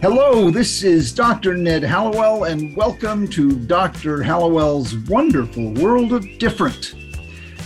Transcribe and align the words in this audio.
Hello, 0.00 0.50
this 0.50 0.82
is 0.82 1.12
Dr. 1.12 1.54
Ned 1.54 1.84
Hallowell, 1.84 2.44
and 2.44 2.74
welcome 2.74 3.28
to 3.28 3.52
Dr. 3.66 4.24
Hallowell's 4.24 4.96
wonderful 5.08 5.72
world 5.74 6.12
of 6.12 6.26
different. 6.38 6.96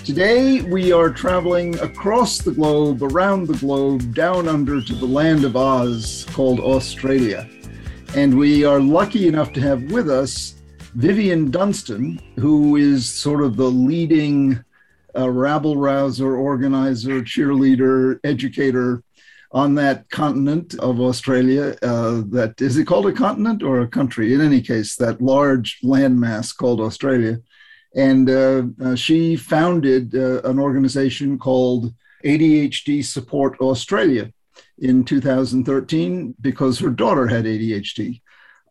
Today, 0.04 0.61
we 0.61 0.93
are 0.93 1.09
traveling 1.09 1.79
across 1.80 2.37
the 2.37 2.53
globe, 2.53 3.03
around 3.03 3.46
the 3.46 3.56
globe, 3.56 4.14
down 4.14 4.46
under 4.46 4.82
to 4.82 4.95
the 4.95 5.06
land 5.06 5.43
of 5.43 5.56
Oz 5.56 6.27
called 6.32 6.61
Australia. 6.61 7.48
And 8.14 8.36
we 8.36 8.62
are 8.62 8.80
lucky 8.80 9.27
enough 9.27 9.55
to 9.55 9.61
have 9.62 9.84
with 9.84 10.11
us 10.11 10.57
Vivian 10.96 11.50
Dunstan, 11.50 12.21
who 12.39 12.77
is 12.77 13.09
sort 13.09 13.43
of 13.43 13.57
the 13.57 13.71
leading 13.71 14.62
uh, 15.16 15.30
rabble 15.30 15.79
rouser, 15.79 16.36
organizer, 16.36 17.23
cheerleader, 17.23 18.21
educator 18.23 19.02
on 19.55 19.77
that 19.77 20.11
continent 20.11 20.75
of 20.80 21.00
Australia. 21.00 21.77
Uh, 21.80 22.23
that 22.30 22.60
is 22.60 22.77
it 22.77 22.87
called 22.87 23.06
a 23.06 23.12
continent 23.12 23.62
or 23.62 23.80
a 23.80 23.88
country? 23.88 24.34
In 24.34 24.41
any 24.41 24.61
case, 24.61 24.97
that 24.97 25.23
large 25.23 25.78
landmass 25.83 26.55
called 26.55 26.80
Australia. 26.80 27.38
And 27.95 28.28
uh, 28.28 28.64
uh, 28.84 28.97
she 28.97 29.37
founded 29.37 30.14
uh, 30.16 30.42
an 30.42 30.59
organization 30.59 31.38
called 31.38 31.95
ADHD 32.25 33.05
Support 33.05 33.61
Australia 33.61 34.33
in 34.78 35.05
2013 35.05 36.34
because 36.41 36.80
her 36.80 36.91
daughter 36.91 37.28
had 37.28 37.45
ADHD. 37.45 38.20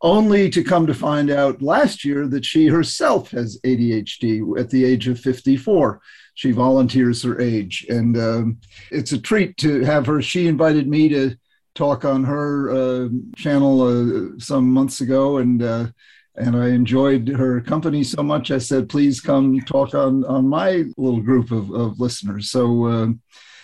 Only 0.04 0.50
to 0.50 0.64
come 0.64 0.86
to 0.86 0.94
find 0.94 1.32
out 1.32 1.62
last 1.62 2.04
year 2.04 2.28
that 2.28 2.46
she 2.46 2.68
herself 2.68 3.32
has 3.32 3.60
ADHD 3.62 4.60
at 4.60 4.70
the 4.70 4.84
age 4.84 5.08
of 5.08 5.20
54 5.20 6.02
she 6.36 6.52
volunteers 6.52 7.24
her 7.24 7.40
age. 7.40 7.86
And 7.90 8.18
um, 8.18 8.58
it's 8.92 9.12
a 9.12 9.22
treat 9.22 9.58
to 9.58 9.82
have 9.82 10.06
her. 10.08 10.22
She 10.22 10.48
invited 10.48 10.88
me 10.88 11.10
to 11.10 11.36
talk 11.76 12.06
on 12.06 12.24
her 12.24 12.72
uh, 12.72 13.10
channel 13.36 13.82
uh, 13.82 14.40
some 14.40 14.72
months 14.72 15.02
ago, 15.02 15.38
and 15.38 15.62
uh, 15.62 15.88
and 16.36 16.56
I 16.56 16.70
enjoyed 16.70 17.28
her 17.28 17.62
company 17.62 18.04
so 18.04 18.24
much. 18.24 18.50
I 18.50 18.58
said, 18.58 18.90
please 18.90 19.22
come 19.22 19.60
talk 19.62 19.94
on 19.94 20.26
on 20.26 20.48
my 20.48 20.86
little 20.98 21.22
group 21.22 21.52
of, 21.52 21.72
of 21.72 22.00
listeners. 22.00 22.50
So. 22.50 22.86
Uh, 22.86 23.08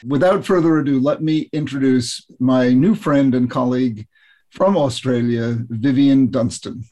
without 0.08 0.46
further 0.46 0.80
ado, 0.80 0.98
let 0.98 1.22
me 1.22 1.50
introduce 1.52 2.26
my 2.40 2.72
new 2.72 2.96
friend 2.96 3.36
and 3.36 3.52
colleague 3.52 4.08
from 4.50 4.78
Australia, 4.78 5.58
Vivian 5.70 6.30
Dunstan. 6.32 6.84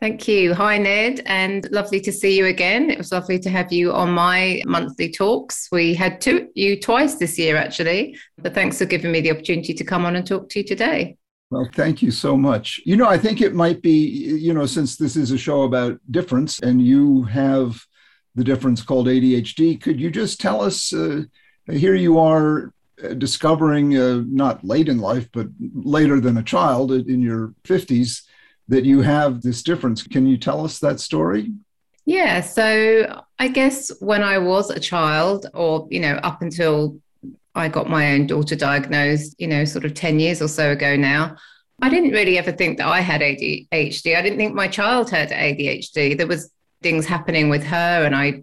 Thank 0.00 0.28
you. 0.28 0.54
Hi, 0.54 0.78
Ned, 0.78 1.22
and 1.26 1.68
lovely 1.72 2.00
to 2.02 2.12
see 2.12 2.38
you 2.38 2.46
again. 2.46 2.88
It 2.88 2.98
was 2.98 3.10
lovely 3.10 3.40
to 3.40 3.50
have 3.50 3.72
you 3.72 3.92
on 3.92 4.12
my 4.12 4.62
monthly 4.64 5.10
talks. 5.10 5.68
We 5.72 5.92
had 5.92 6.20
two, 6.20 6.50
you 6.54 6.78
twice 6.80 7.16
this 7.16 7.36
year, 7.36 7.56
actually, 7.56 8.16
but 8.36 8.54
thanks 8.54 8.78
for 8.78 8.84
giving 8.84 9.10
me 9.10 9.20
the 9.20 9.32
opportunity 9.32 9.74
to 9.74 9.84
come 9.84 10.04
on 10.04 10.14
and 10.14 10.24
talk 10.24 10.48
to 10.50 10.60
you 10.60 10.64
today. 10.64 11.16
Well, 11.50 11.68
thank 11.74 12.00
you 12.00 12.12
so 12.12 12.36
much. 12.36 12.80
You 12.84 12.96
know, 12.96 13.08
I 13.08 13.18
think 13.18 13.40
it 13.40 13.54
might 13.54 13.82
be, 13.82 13.90
you 13.90 14.54
know, 14.54 14.66
since 14.66 14.96
this 14.96 15.16
is 15.16 15.32
a 15.32 15.38
show 15.38 15.62
about 15.62 15.98
difference 16.10 16.60
and 16.60 16.80
you 16.80 17.24
have 17.24 17.82
the 18.36 18.44
difference 18.44 18.82
called 18.82 19.08
ADHD, 19.08 19.80
could 19.80 19.98
you 19.98 20.10
just 20.10 20.40
tell 20.40 20.60
us? 20.60 20.92
Uh, 20.92 21.22
here 21.68 21.96
you 21.96 22.18
are 22.18 22.72
discovering, 23.18 23.96
uh, 23.96 24.22
not 24.26 24.64
late 24.64 24.88
in 24.88 24.98
life, 24.98 25.28
but 25.32 25.48
later 25.74 26.20
than 26.20 26.38
a 26.38 26.42
child 26.42 26.92
in 26.92 27.20
your 27.22 27.54
50s 27.64 28.22
that 28.68 28.84
you 28.84 29.00
have 29.02 29.42
this 29.42 29.62
difference. 29.62 30.02
Can 30.02 30.26
you 30.26 30.36
tell 30.36 30.64
us 30.64 30.78
that 30.80 31.00
story? 31.00 31.52
Yeah. 32.04 32.40
So 32.40 33.22
I 33.38 33.48
guess 33.48 33.90
when 34.00 34.22
I 34.22 34.38
was 34.38 34.70
a 34.70 34.80
child, 34.80 35.46
or, 35.54 35.86
you 35.90 36.00
know, 36.00 36.14
up 36.16 36.42
until 36.42 36.98
I 37.54 37.68
got 37.68 37.88
my 37.88 38.12
own 38.12 38.26
daughter 38.26 38.56
diagnosed, 38.56 39.34
you 39.38 39.46
know, 39.46 39.64
sort 39.64 39.84
of 39.84 39.94
10 39.94 40.18
years 40.18 40.40
or 40.40 40.48
so 40.48 40.72
ago 40.72 40.96
now, 40.96 41.36
I 41.80 41.88
didn't 41.88 42.10
really 42.10 42.38
ever 42.38 42.52
think 42.52 42.78
that 42.78 42.88
I 42.88 43.00
had 43.00 43.20
ADHD. 43.20 44.16
I 44.16 44.22
didn't 44.22 44.38
think 44.38 44.54
my 44.54 44.68
child 44.68 45.10
had 45.10 45.30
ADHD. 45.30 46.16
There 46.16 46.26
was 46.26 46.50
things 46.82 47.06
happening 47.06 47.48
with 47.48 47.64
her 47.64 48.04
and 48.04 48.14
I 48.14 48.42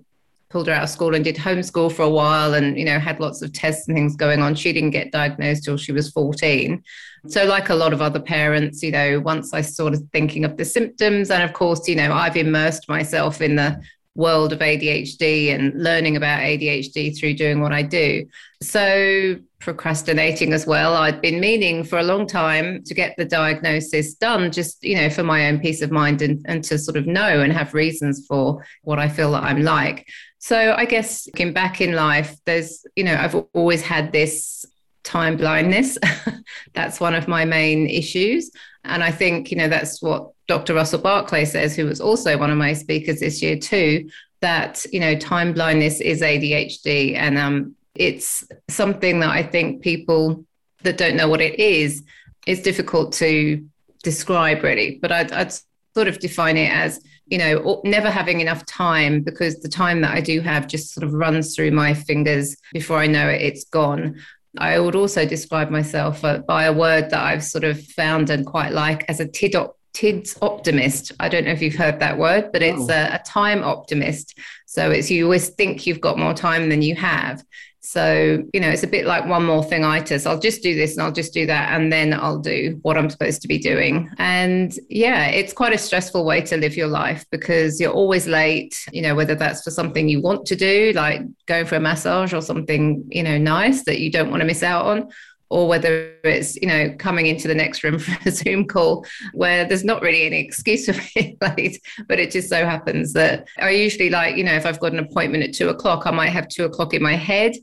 pulled 0.49 0.67
her 0.67 0.73
out 0.73 0.83
of 0.83 0.89
school 0.89 1.15
and 1.15 1.23
did 1.23 1.35
homeschool 1.35 1.91
for 1.91 2.03
a 2.03 2.09
while 2.09 2.53
and 2.53 2.77
you 2.77 2.85
know 2.85 2.99
had 2.99 3.19
lots 3.19 3.41
of 3.41 3.51
tests 3.51 3.87
and 3.87 3.95
things 3.95 4.15
going 4.15 4.41
on 4.41 4.55
she 4.55 4.71
didn't 4.71 4.91
get 4.91 5.11
diagnosed 5.11 5.63
till 5.63 5.77
she 5.77 5.91
was 5.91 6.11
14 6.11 6.83
so 7.27 7.45
like 7.45 7.69
a 7.69 7.75
lot 7.75 7.93
of 7.93 8.01
other 8.01 8.19
parents 8.19 8.83
you 8.83 8.91
know 8.91 9.19
once 9.19 9.53
i 9.53 9.61
started 9.61 10.07
thinking 10.11 10.45
of 10.45 10.57
the 10.57 10.65
symptoms 10.65 11.31
and 11.31 11.43
of 11.43 11.53
course 11.53 11.87
you 11.87 11.95
know 11.95 12.13
i've 12.13 12.37
immersed 12.37 12.87
myself 12.87 13.41
in 13.41 13.55
the 13.55 13.79
world 14.15 14.53
of 14.53 14.59
ADHD 14.59 15.53
and 15.53 15.73
learning 15.81 16.15
about 16.15 16.39
ADHD 16.39 17.17
through 17.17 17.33
doing 17.33 17.61
what 17.61 17.73
I 17.73 17.81
do. 17.81 18.25
So, 18.61 19.37
procrastinating 19.59 20.53
as 20.53 20.65
well. 20.65 20.93
I'd 20.93 21.21
been 21.21 21.39
meaning 21.39 21.83
for 21.83 21.99
a 21.99 22.03
long 22.03 22.27
time 22.27 22.83
to 22.83 22.93
get 22.93 23.15
the 23.17 23.25
diagnosis 23.25 24.13
done, 24.13 24.51
just, 24.51 24.83
you 24.83 24.95
know, 24.95 25.09
for 25.09 25.23
my 25.23 25.47
own 25.47 25.59
peace 25.59 25.81
of 25.81 25.91
mind 25.91 26.21
and, 26.21 26.43
and 26.47 26.63
to 26.65 26.77
sort 26.77 26.97
of 26.97 27.07
know 27.07 27.41
and 27.41 27.51
have 27.51 27.73
reasons 27.73 28.25
for 28.27 28.63
what 28.83 28.99
I 28.99 29.09
feel 29.09 29.31
that 29.31 29.43
I'm 29.43 29.63
like. 29.63 30.07
So 30.45 30.75
I 30.77 30.85
guess 30.85 31.25
looking 31.25 31.53
back 31.53 31.81
in 31.81 31.93
life, 31.93 32.37
there's, 32.45 32.85
you 32.95 33.03
know, 33.03 33.15
I've 33.15 33.33
always 33.53 33.81
had 33.81 34.11
this 34.11 34.63
time 35.03 35.37
blindness. 35.37 35.97
that's 36.75 36.99
one 36.99 37.15
of 37.15 37.27
my 37.27 37.45
main 37.45 37.87
issues. 37.87 38.51
And 38.83 39.03
I 39.03 39.09
think, 39.09 39.49
you 39.49 39.57
know, 39.57 39.67
that's 39.67 40.03
what 40.03 40.33
Dr. 40.47 40.75
Russell 40.75 40.99
Barkley 40.99 41.45
says, 41.45 41.75
who 41.75 41.85
was 41.85 41.99
also 41.99 42.37
one 42.37 42.51
of 42.51 42.59
my 42.59 42.73
speakers 42.73 43.21
this 43.21 43.41
year 43.41 43.57
too, 43.57 44.07
that, 44.41 44.85
you 44.93 44.99
know, 44.99 45.17
time 45.17 45.51
blindness 45.51 45.99
is 45.99 46.21
ADHD. 46.21 47.15
And 47.15 47.39
um, 47.39 47.75
it's 47.95 48.43
something 48.69 49.21
that 49.21 49.31
I 49.31 49.41
think 49.41 49.81
people 49.81 50.45
that 50.83 50.97
don't 50.99 51.15
know 51.15 51.27
what 51.27 51.41
it 51.41 51.59
is, 51.59 52.03
it's 52.45 52.61
difficult 52.61 53.13
to 53.13 53.67
describe 54.03 54.61
really. 54.61 54.99
But 55.01 55.11
I'd, 55.11 55.31
I'd 55.31 55.53
sort 55.95 56.07
of 56.07 56.19
define 56.19 56.57
it 56.57 56.71
as 56.71 56.99
you 57.27 57.37
know 57.37 57.81
never 57.85 58.09
having 58.09 58.41
enough 58.41 58.65
time 58.65 59.21
because 59.21 59.59
the 59.61 59.69
time 59.69 60.01
that 60.01 60.13
i 60.13 60.21
do 60.21 60.41
have 60.41 60.67
just 60.67 60.93
sort 60.93 61.03
of 61.03 61.13
runs 61.13 61.55
through 61.55 61.71
my 61.71 61.93
fingers 61.93 62.55
before 62.73 62.97
i 62.97 63.07
know 63.07 63.29
it 63.29 63.41
it's 63.41 63.63
gone 63.65 64.15
i 64.57 64.77
would 64.77 64.95
also 64.95 65.25
describe 65.25 65.69
myself 65.69 66.23
uh, 66.23 66.39
by 66.39 66.65
a 66.65 66.73
word 66.73 67.09
that 67.09 67.23
i've 67.23 67.43
sort 67.43 67.63
of 67.63 67.81
found 67.81 68.29
and 68.29 68.45
quite 68.45 68.71
like 68.73 69.05
as 69.09 69.19
a 69.19 69.27
tid 69.27 69.55
TIDS 69.95 70.37
optimist. 70.41 71.13
I 71.21 71.29
don't 71.29 71.45
know 71.45 71.53
if 71.53 71.61
you've 71.61 71.73
heard 71.73 72.01
that 72.01 72.17
word, 72.17 72.51
but 72.51 72.61
it's 72.61 72.89
oh. 72.89 72.93
a, 72.93 73.15
a, 73.15 73.21
time 73.25 73.63
optimist. 73.63 74.37
So 74.65 74.91
it's 74.91 75.09
you 75.09 75.23
always 75.23 75.47
think 75.47 75.87
you've 75.87 76.01
got 76.01 76.19
more 76.19 76.33
time 76.33 76.67
than 76.67 76.81
you 76.81 76.95
have. 76.95 77.41
So, 77.85 78.43
you 78.51 78.59
know, 78.59 78.69
it's 78.69 78.81
a 78.81 78.87
bit 78.87 79.05
like 79.05 79.27
one 79.27 79.45
more 79.45 79.63
thing 79.63 79.85
itis. 79.85 80.25
I'll 80.25 80.39
just 80.39 80.63
do 80.63 80.73
this 80.73 80.93
and 80.93 81.03
I'll 81.03 81.11
just 81.11 81.33
do 81.33 81.45
that. 81.45 81.71
And 81.71 81.93
then 81.93 82.13
I'll 82.13 82.39
do 82.39 82.79
what 82.81 82.97
I'm 82.97 83.11
supposed 83.11 83.43
to 83.43 83.47
be 83.47 83.59
doing. 83.59 84.09
And 84.17 84.77
yeah, 84.89 85.27
it's 85.27 85.53
quite 85.53 85.73
a 85.73 85.77
stressful 85.77 86.25
way 86.25 86.41
to 86.41 86.57
live 86.57 86.75
your 86.75 86.87
life 86.87 87.25
because 87.29 87.79
you're 87.79 87.93
always 87.93 88.25
late, 88.25 88.75
you 88.91 89.03
know, 89.03 89.13
whether 89.13 89.35
that's 89.35 89.61
for 89.61 89.69
something 89.69 90.09
you 90.09 90.19
want 90.19 90.47
to 90.47 90.55
do, 90.55 90.93
like 90.95 91.21
going 91.45 91.67
for 91.67 91.75
a 91.75 91.79
massage 91.79 92.33
or 92.33 92.41
something, 92.41 93.05
you 93.11 93.21
know, 93.21 93.37
nice 93.37 93.83
that 93.83 93.99
you 93.99 94.11
don't 94.11 94.31
want 94.31 94.41
to 94.41 94.47
miss 94.47 94.63
out 94.63 94.85
on, 94.87 95.09
or 95.49 95.67
whether 95.67 96.15
it's 96.23 96.55
you 96.55 96.67
know 96.67 96.93
coming 96.97 97.27
into 97.27 97.47
the 97.47 97.53
next 97.53 97.83
room 97.83 97.99
for 98.05 98.17
a 98.27 98.31
zoom 98.31 98.65
call 98.65 99.05
where 99.33 99.63
there's 99.63 99.83
not 99.83 100.01
really 100.01 100.23
any 100.23 100.39
excuse 100.39 100.85
for 100.89 100.99
being 101.13 101.37
late 101.39 101.79
but 102.07 102.19
it 102.19 102.31
just 102.31 102.49
so 102.49 102.65
happens 102.65 103.13
that 103.13 103.47
i 103.59 103.69
usually 103.69 104.09
like 104.09 104.35
you 104.35 104.43
know 104.43 104.53
if 104.53 104.65
i've 104.65 104.79
got 104.79 104.91
an 104.91 104.99
appointment 104.99 105.43
at 105.43 105.53
two 105.53 105.69
o'clock 105.69 106.07
i 106.07 106.11
might 106.11 106.29
have 106.29 106.47
two 106.47 106.65
o'clock 106.65 106.95
in 106.95 107.01
my 107.03 107.15
head 107.15 107.53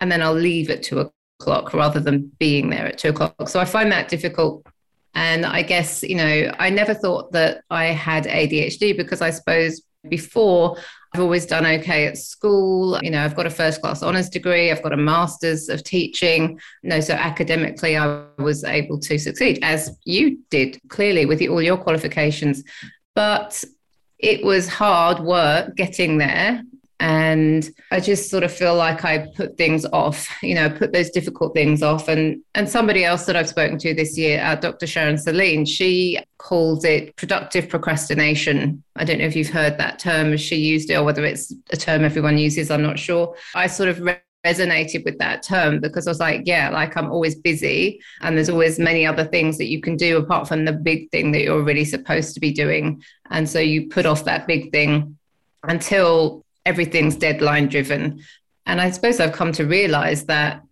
and 0.00 0.10
then 0.10 0.22
I'll 0.22 0.34
leave 0.34 0.70
at 0.70 0.82
two 0.82 1.10
o'clock 1.40 1.72
rather 1.74 2.00
than 2.00 2.32
being 2.38 2.70
there 2.70 2.86
at 2.86 2.98
two 2.98 3.08
o'clock. 3.08 3.48
So 3.48 3.60
I 3.60 3.64
find 3.64 3.90
that 3.92 4.08
difficult. 4.08 4.66
And 5.14 5.44
I 5.44 5.62
guess, 5.62 6.02
you 6.02 6.14
know, 6.14 6.52
I 6.58 6.70
never 6.70 6.94
thought 6.94 7.32
that 7.32 7.62
I 7.70 7.86
had 7.86 8.24
ADHD 8.24 8.96
because 8.96 9.20
I 9.20 9.30
suppose 9.30 9.82
before 10.08 10.76
I've 11.12 11.20
always 11.20 11.44
done 11.46 11.66
okay 11.66 12.06
at 12.06 12.16
school. 12.16 12.98
You 13.02 13.10
know, 13.10 13.24
I've 13.24 13.34
got 13.34 13.46
a 13.46 13.50
first 13.50 13.80
class 13.80 14.02
honors 14.02 14.28
degree, 14.28 14.70
I've 14.70 14.82
got 14.82 14.92
a 14.92 14.96
master's 14.96 15.68
of 15.68 15.82
teaching. 15.82 16.60
No, 16.82 17.00
so 17.00 17.14
academically, 17.14 17.96
I 17.96 18.24
was 18.38 18.62
able 18.64 18.98
to 19.00 19.18
succeed, 19.18 19.58
as 19.62 19.98
you 20.04 20.38
did 20.50 20.78
clearly 20.88 21.26
with 21.26 21.42
all 21.48 21.60
your 21.60 21.76
qualifications. 21.76 22.62
But 23.14 23.62
it 24.18 24.44
was 24.44 24.68
hard 24.68 25.20
work 25.20 25.74
getting 25.76 26.18
there 26.18 26.62
and 27.00 27.70
i 27.90 27.98
just 27.98 28.30
sort 28.30 28.44
of 28.44 28.52
feel 28.52 28.74
like 28.74 29.04
i 29.04 29.26
put 29.34 29.56
things 29.56 29.86
off 29.86 30.28
you 30.42 30.54
know 30.54 30.68
put 30.70 30.92
those 30.92 31.10
difficult 31.10 31.54
things 31.54 31.82
off. 31.82 32.08
And 32.08 32.42
and 32.54 32.68
somebody 32.68 33.04
else 33.04 33.24
that 33.24 33.36
i've 33.36 33.48
spoken 33.48 33.78
to 33.78 33.94
this 33.94 34.16
year 34.16 34.42
uh, 34.42 34.54
dr 34.54 34.86
sharon 34.86 35.18
saline 35.18 35.64
she 35.64 36.18
calls 36.38 36.84
it 36.84 37.14
productive 37.16 37.68
procrastination. 37.68 38.82
I 38.96 39.04
don't 39.04 39.18
know 39.18 39.26
if 39.26 39.36
you've 39.36 39.50
heard 39.50 39.76
that 39.76 39.98
term. 39.98 40.34
She 40.38 40.56
used 40.56 40.88
it 40.88 40.94
or 40.94 41.04
whether 41.04 41.22
it's 41.22 41.52
a 41.70 41.76
term 41.76 42.04
everyone 42.04 42.38
uses 42.38 42.70
i'm 42.70 42.82
not 42.82 42.98
sure. 42.98 43.34
I 43.54 43.66
sort 43.66 43.88
of 43.88 44.00
re- 44.00 44.20
resonated 44.46 45.04
with 45.04 45.18
that 45.18 45.42
term 45.42 45.80
because 45.80 46.06
I 46.06 46.10
was 46.10 46.20
like, 46.20 46.42
yeah, 46.44 46.70
like 46.70 46.96
I'm 46.96 47.10
always 47.10 47.34
busy 47.34 48.00
and 48.22 48.36
there's 48.36 48.48
always 48.48 48.78
many 48.78 49.06
other 49.06 49.24
things 49.24 49.58
that 49.58 49.66
you 49.66 49.80
can 49.80 49.96
do 49.96 50.16
apart 50.16 50.48
from 50.48 50.64
the 50.64 50.72
big 50.72 51.10
thing 51.10 51.32
that 51.32 51.42
you're 51.42 51.62
really 51.62 51.84
supposed 51.84 52.34
to 52.34 52.40
be 52.40 52.52
doing. 52.52 53.02
And 53.30 53.48
so 53.48 53.58
you 53.58 53.88
put 53.88 54.06
off 54.06 54.24
that 54.24 54.46
big 54.46 54.72
thing 54.72 55.18
until 55.62 56.42
everything's 56.70 57.16
deadline 57.16 57.66
driven. 57.68 58.02
And 58.66 58.80
I 58.80 58.90
suppose 58.90 59.18
I've 59.18 59.38
come 59.40 59.52
to 59.52 59.64
realize 59.66 60.24
that 60.26 60.62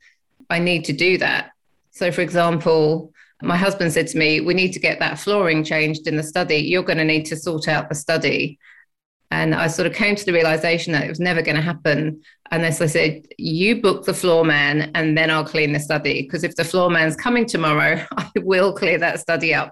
I 0.48 0.58
need 0.60 0.84
to 0.86 0.92
do 0.92 1.18
that 1.18 1.50
So, 1.90 2.12
for 2.12 2.22
example, 2.22 3.12
my 3.42 3.56
husband 3.56 3.92
said 3.92 4.06
to 4.08 4.18
me, 4.18 4.40
We 4.40 4.54
need 4.54 4.72
to 4.74 4.86
get 4.88 5.00
that 5.00 5.18
flooring 5.18 5.64
changed 5.64 6.06
in 6.06 6.16
the 6.16 6.22
study. 6.22 6.58
You're 6.70 6.88
going 6.90 7.02
to 7.04 7.12
need 7.12 7.26
to 7.26 7.36
sort 7.36 7.66
out 7.74 7.88
the 7.88 7.94
study. 8.06 8.58
And 9.30 9.54
I 9.54 9.66
sort 9.66 9.88
of 9.88 9.94
came 10.02 10.14
to 10.16 10.24
the 10.24 10.32
realization 10.32 10.92
that 10.92 11.04
it 11.04 11.14
was 11.14 11.26
never 11.28 11.42
going 11.42 11.60
to 11.60 11.70
happen 11.72 12.22
unless 12.50 12.80
I 12.80 12.86
said, 12.86 13.26
You 13.36 13.82
book 13.86 14.04
the 14.04 14.20
floor 14.22 14.44
man 14.44 14.90
and 14.94 15.18
then 15.18 15.30
I'll 15.30 15.52
clean 15.54 15.72
the 15.72 15.80
study. 15.88 16.22
Because 16.22 16.44
if 16.44 16.54
the 16.54 16.70
floor 16.70 16.88
man's 16.96 17.16
coming 17.16 17.46
tomorrow, 17.46 17.94
I 18.16 18.30
will 18.36 18.72
clear 18.72 18.98
that 18.98 19.20
study 19.26 19.52
up. 19.60 19.70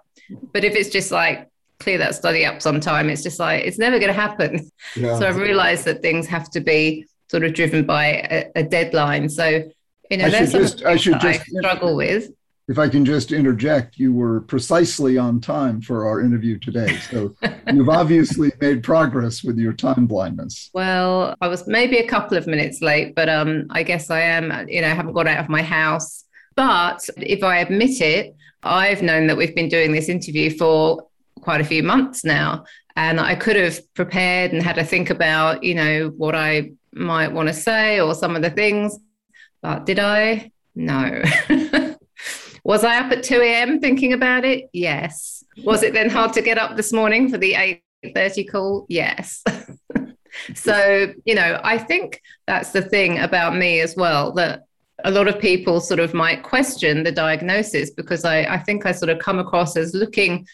But 0.53 0.65
if 0.65 0.75
it's 0.75 0.91
just 0.91 1.11
like, 1.13 1.39
clear 1.79 1.99
that 1.99 2.15
study 2.15 2.45
up 2.45 2.63
sometime, 2.63 3.09
it's 3.11 3.23
just 3.23 3.39
like, 3.39 3.65
it's 3.65 3.79
never 3.79 3.99
going 3.99 4.13
to 4.13 4.21
happen. 4.21 4.71
Yeah. 4.95 5.19
So 5.19 5.29
I've 5.29 5.37
realized 5.37 5.85
that 5.85 6.03
things 6.03 6.27
have 6.27 6.51
to 6.51 6.61
be 6.61 7.07
sort 7.31 7.45
of 7.45 7.55
driven 7.55 7.85
by 7.85 8.07
a, 8.31 8.51
a 8.57 8.63
deadline. 8.63 9.29
So, 9.29 9.71
you 10.11 10.17
know, 10.17 10.27
I 10.27 10.31
should 10.31 10.51
just, 10.51 10.85
I 10.85 10.97
should 10.97 11.21
just 11.21 11.41
I 11.41 11.61
struggle 11.61 11.97
with 11.97 12.31
if 12.69 12.79
I 12.81 12.89
can 12.89 13.05
just 13.05 13.31
interject, 13.31 13.97
you 13.97 14.13
were 14.13 14.41
precisely 14.41 15.19
on 15.19 15.41
time 15.41 15.81
for 15.81 16.07
our 16.07 16.21
interview 16.21 16.59
today. 16.59 16.97
So 17.11 17.35
you've 17.73 17.89
obviously 17.89 18.51
made 18.61 18.83
progress 18.83 19.45
with 19.45 19.57
your 19.57 19.73
time 19.73 20.07
blindness. 20.07 20.71
Well, 20.75 21.37
I 21.41 21.47
was 21.47 21.69
maybe 21.69 21.99
a 21.99 22.09
couple 22.09 22.37
of 22.37 22.47
minutes 22.49 22.83
late, 22.83 23.15
but 23.15 23.29
um, 23.29 23.67
I 23.71 23.85
guess 23.85 24.11
I 24.11 24.21
am, 24.21 24.69
you 24.69 24.81
know, 24.81 24.89
I 24.89 24.95
haven't 24.95 25.13
got 25.13 25.29
out 25.29 25.39
of 25.39 25.49
my 25.49 25.63
house. 25.63 26.25
But 26.57 27.09
if 27.19 27.45
I 27.45 27.59
admit 27.59 28.01
it, 28.01 28.35
I've 28.65 29.03
known 29.03 29.29
that 29.29 29.37
we've 29.37 29.55
been 29.55 29.69
doing 29.69 29.93
this 29.93 30.09
interview 30.09 30.57
for 30.57 31.07
quite 31.41 31.61
a 31.61 31.65
few 31.65 31.83
months 31.83 32.25
now. 32.25 32.65
And 32.97 33.21
I 33.21 33.35
could 33.35 33.57
have 33.57 33.79
prepared 33.95 34.53
and 34.53 34.63
had 34.63 34.77
to 34.77 34.85
think 34.85 35.11
about, 35.11 35.63
you 35.63 35.75
know, 35.75 36.09
what 36.17 36.35
I 36.35 36.73
might 36.93 37.33
want 37.33 37.49
to 37.49 37.55
say 37.55 38.01
or 38.01 38.15
some 38.15 38.35
of 38.37 38.43
the 38.43 38.51
things. 38.51 38.99
But 39.63 39.85
did 39.85 39.99
I? 39.99 40.51
No. 40.75 41.23
Was 42.65 42.83
I 42.83 42.99
up 42.99 43.13
at 43.13 43.23
2 43.23 43.41
a.m. 43.43 43.81
thinking 43.81 44.13
about 44.13 44.45
it? 44.45 44.69
Yes. 44.73 45.45
Was 45.65 45.83
it 45.83 45.93
then 45.93 46.11
hard 46.11 46.33
to 46.33 46.43
get 46.43 46.59
up 46.59 46.77
this 46.77 46.93
morning 46.93 47.29
for 47.29 47.39
the 47.39 47.55
8:30 48.05 48.51
call? 48.51 48.87
Yes. 48.89 49.45
so, 50.55 51.15
you 51.25 51.35
know, 51.35 51.61
I 51.63 51.79
think 51.79 52.21
that's 52.47 52.71
the 52.73 52.83
thing 52.83 53.19
about 53.21 53.57
me 53.57 53.81
as 53.81 53.95
well 53.97 54.33
that 54.33 54.65
a 55.05 55.11
lot 55.11 55.29
of 55.29 55.39
people 55.39 55.81
sort 55.81 56.01
of 56.01 56.15
might 56.15 56.43
question 56.43 57.03
the 57.03 57.13
diagnosis 57.13 57.91
because 57.91 58.25
I, 58.25 58.41
I 58.43 58.59
think 58.59 58.87
I 58.87 58.93
sort 58.93 59.11
of 59.11 59.19
come 59.19 59.39
across 59.39 59.77
as 59.77 59.95
looking 59.95 60.47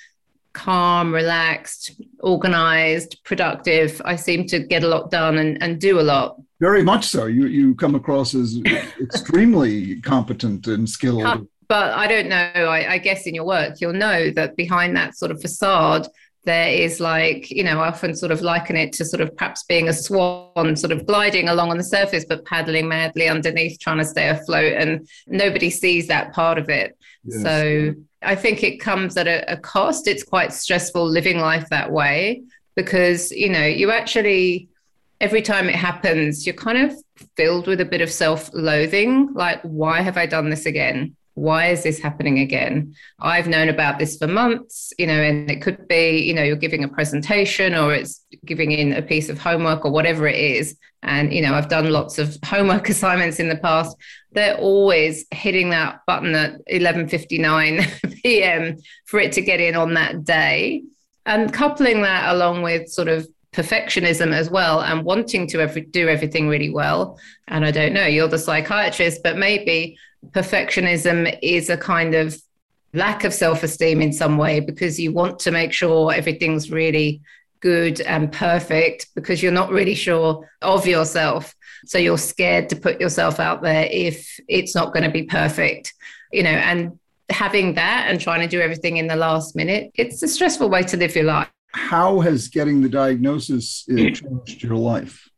calm, 0.52 1.14
relaxed, 1.14 1.92
organized, 2.20 3.22
productive. 3.24 4.00
I 4.04 4.16
seem 4.16 4.46
to 4.48 4.60
get 4.60 4.84
a 4.84 4.88
lot 4.88 5.10
done 5.10 5.38
and, 5.38 5.62
and 5.62 5.80
do 5.80 6.00
a 6.00 6.02
lot. 6.02 6.36
Very 6.60 6.82
much 6.82 7.06
so. 7.06 7.26
You 7.26 7.46
you 7.46 7.74
come 7.74 7.94
across 7.94 8.34
as 8.34 8.60
extremely 9.00 10.00
competent 10.00 10.66
and 10.66 10.88
skilled 10.88 11.48
but 11.72 11.94
I 11.94 12.06
don't 12.06 12.28
know. 12.28 12.36
I, 12.36 12.92
I, 12.92 12.98
guess 12.98 13.26
in 13.26 13.34
your 13.34 13.46
work, 13.46 13.80
you'll 13.80 13.94
know 13.94 14.30
that 14.32 14.56
behind 14.56 14.94
that 14.94 15.16
sort 15.16 15.30
of 15.30 15.40
facade, 15.40 16.06
there 16.44 16.68
is 16.68 17.00
like, 17.00 17.50
you 17.50 17.64
know, 17.64 17.80
I 17.80 17.88
often 17.88 18.14
sort 18.14 18.30
of 18.30 18.42
liken 18.42 18.76
it 18.76 18.92
to 18.94 19.06
sort 19.06 19.22
of 19.22 19.34
perhaps 19.36 19.64
being 19.64 19.88
a 19.88 19.92
swan, 19.94 20.76
sort 20.76 20.92
of 20.92 21.06
gliding 21.06 21.48
along 21.48 21.70
on 21.70 21.78
the 21.78 21.84
surface, 21.84 22.26
but 22.28 22.44
paddling 22.44 22.88
madly 22.88 23.26
underneath, 23.26 23.78
trying 23.80 23.96
to 23.96 24.04
stay 24.04 24.28
afloat. 24.28 24.74
And 24.74 25.08
nobody 25.26 25.70
sees 25.70 26.08
that 26.08 26.34
part 26.34 26.58
of 26.58 26.68
it. 26.68 26.94
Yes. 27.24 27.42
So 27.42 27.94
I 28.24 28.34
think 28.34 28.62
it 28.62 28.78
comes 28.78 29.16
at 29.16 29.26
a, 29.26 29.52
a 29.52 29.56
cost. 29.56 30.06
It's 30.06 30.22
quite 30.22 30.52
stressful 30.52 31.04
living 31.04 31.38
life 31.38 31.68
that 31.70 31.90
way 31.90 32.42
because, 32.74 33.30
you 33.32 33.48
know, 33.48 33.64
you 33.64 33.90
actually, 33.90 34.68
every 35.20 35.42
time 35.42 35.68
it 35.68 35.74
happens, 35.74 36.46
you're 36.46 36.54
kind 36.54 36.78
of 36.78 36.96
filled 37.36 37.66
with 37.66 37.80
a 37.80 37.84
bit 37.84 38.00
of 38.00 38.10
self 38.10 38.50
loathing. 38.52 39.32
Like, 39.34 39.60
why 39.62 40.00
have 40.00 40.16
I 40.16 40.26
done 40.26 40.50
this 40.50 40.66
again? 40.66 41.16
Why 41.34 41.68
is 41.68 41.82
this 41.82 41.98
happening 41.98 42.38
again? 42.38 42.94
I've 43.20 43.48
known 43.48 43.68
about 43.68 43.98
this 43.98 44.16
for 44.16 44.26
months 44.26 44.92
you 44.98 45.06
know 45.06 45.20
and 45.20 45.50
it 45.50 45.62
could 45.62 45.88
be 45.88 46.18
you 46.18 46.34
know 46.34 46.42
you're 46.42 46.56
giving 46.56 46.84
a 46.84 46.88
presentation 46.88 47.74
or 47.74 47.94
it's 47.94 48.24
giving 48.44 48.72
in 48.72 48.92
a 48.92 49.02
piece 49.02 49.28
of 49.28 49.38
homework 49.38 49.84
or 49.84 49.90
whatever 49.90 50.26
it 50.26 50.38
is. 50.38 50.76
And 51.04 51.32
you 51.32 51.42
know 51.42 51.54
i've 51.54 51.68
done 51.68 51.90
lots 51.90 52.18
of 52.18 52.36
homework 52.44 52.88
assignments 52.88 53.40
in 53.40 53.48
the 53.48 53.56
past. 53.56 53.96
They're 54.32 54.56
always 54.56 55.26
hitting 55.30 55.70
that 55.70 56.00
button 56.06 56.34
at 56.34 56.66
11:59 56.66 58.12
p.m. 58.22 58.78
for 59.06 59.20
it 59.20 59.32
to 59.32 59.42
get 59.42 59.60
in 59.60 59.74
on 59.74 59.94
that 59.94 60.24
day. 60.24 60.84
And 61.24 61.52
coupling 61.52 62.02
that 62.02 62.34
along 62.34 62.62
with 62.62 62.88
sort 62.88 63.08
of 63.08 63.28
perfectionism 63.52 64.32
as 64.32 64.50
well 64.50 64.80
and 64.80 65.04
wanting 65.04 65.46
to 65.46 65.60
every, 65.60 65.82
do 65.82 66.08
everything 66.08 66.48
really 66.48 66.70
well 66.70 67.18
and 67.48 67.64
i 67.64 67.70
don't 67.70 67.92
know 67.92 68.06
you're 68.06 68.28
the 68.28 68.38
psychiatrist 68.38 69.22
but 69.22 69.36
maybe 69.36 69.96
perfectionism 70.30 71.38
is 71.42 71.68
a 71.68 71.76
kind 71.76 72.14
of 72.14 72.40
lack 72.94 73.24
of 73.24 73.32
self 73.32 73.62
esteem 73.62 74.00
in 74.00 74.12
some 74.12 74.38
way 74.38 74.60
because 74.60 75.00
you 75.00 75.12
want 75.12 75.38
to 75.40 75.50
make 75.50 75.72
sure 75.72 76.12
everything's 76.12 76.70
really 76.70 77.20
good 77.60 78.00
and 78.02 78.30
perfect 78.30 79.06
because 79.14 79.42
you're 79.42 79.52
not 79.52 79.70
really 79.70 79.94
sure 79.94 80.48
of 80.60 80.86
yourself. 80.86 81.54
So 81.86 81.96
you're 81.96 82.18
scared 82.18 82.68
to 82.70 82.76
put 82.76 83.00
yourself 83.00 83.40
out 83.40 83.62
there 83.62 83.88
if 83.90 84.38
it's 84.48 84.74
not 84.74 84.92
going 84.92 85.04
to 85.04 85.10
be 85.10 85.22
perfect, 85.22 85.94
you 86.32 86.42
know, 86.42 86.50
and 86.50 86.98
having 87.30 87.74
that 87.74 88.06
and 88.08 88.20
trying 88.20 88.40
to 88.40 88.48
do 88.48 88.60
everything 88.60 88.98
in 88.98 89.06
the 89.06 89.16
last 89.16 89.56
minute, 89.56 89.90
it's 89.94 90.22
a 90.22 90.28
stressful 90.28 90.68
way 90.68 90.82
to 90.82 90.96
live 90.96 91.14
your 91.14 91.24
life. 91.24 91.48
How 91.74 92.20
has 92.20 92.48
getting 92.48 92.82
the 92.82 92.88
diagnosis 92.88 93.86
uh, 93.90 93.96
changed 93.96 94.62
your 94.62 94.76
life? 94.76 95.28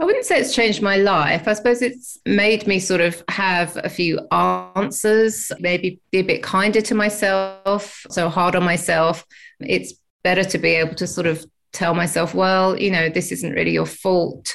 I 0.00 0.04
wouldn't 0.04 0.24
say 0.24 0.40
it's 0.40 0.54
changed 0.54 0.82
my 0.82 0.96
life. 0.96 1.46
I 1.46 1.52
suppose 1.52 1.80
it's 1.80 2.18
made 2.26 2.66
me 2.66 2.80
sort 2.80 3.00
of 3.00 3.22
have 3.28 3.76
a 3.82 3.88
few 3.88 4.18
answers, 4.30 5.52
maybe 5.60 6.00
be 6.10 6.18
a 6.18 6.22
bit 6.22 6.42
kinder 6.42 6.80
to 6.80 6.94
myself, 6.94 8.04
so 8.10 8.28
hard 8.28 8.56
on 8.56 8.64
myself. 8.64 9.24
It's 9.60 9.94
better 10.24 10.42
to 10.42 10.58
be 10.58 10.70
able 10.70 10.94
to 10.96 11.06
sort 11.06 11.26
of 11.26 11.44
tell 11.72 11.94
myself, 11.94 12.34
well, 12.34 12.78
you 12.78 12.90
know, 12.90 13.08
this 13.08 13.30
isn't 13.30 13.52
really 13.52 13.72
your 13.72 13.86
fault. 13.86 14.54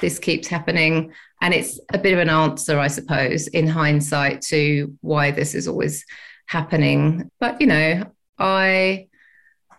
This 0.00 0.18
keeps 0.18 0.48
happening. 0.48 1.12
And 1.40 1.54
it's 1.54 1.78
a 1.92 1.98
bit 1.98 2.12
of 2.12 2.18
an 2.18 2.30
answer, 2.30 2.78
I 2.78 2.88
suppose, 2.88 3.46
in 3.48 3.66
hindsight 3.66 4.42
to 4.42 4.96
why 5.02 5.30
this 5.30 5.54
is 5.54 5.68
always 5.68 6.04
happening. 6.46 7.30
But, 7.38 7.60
you 7.60 7.66
know, 7.66 8.04
I, 8.38 9.08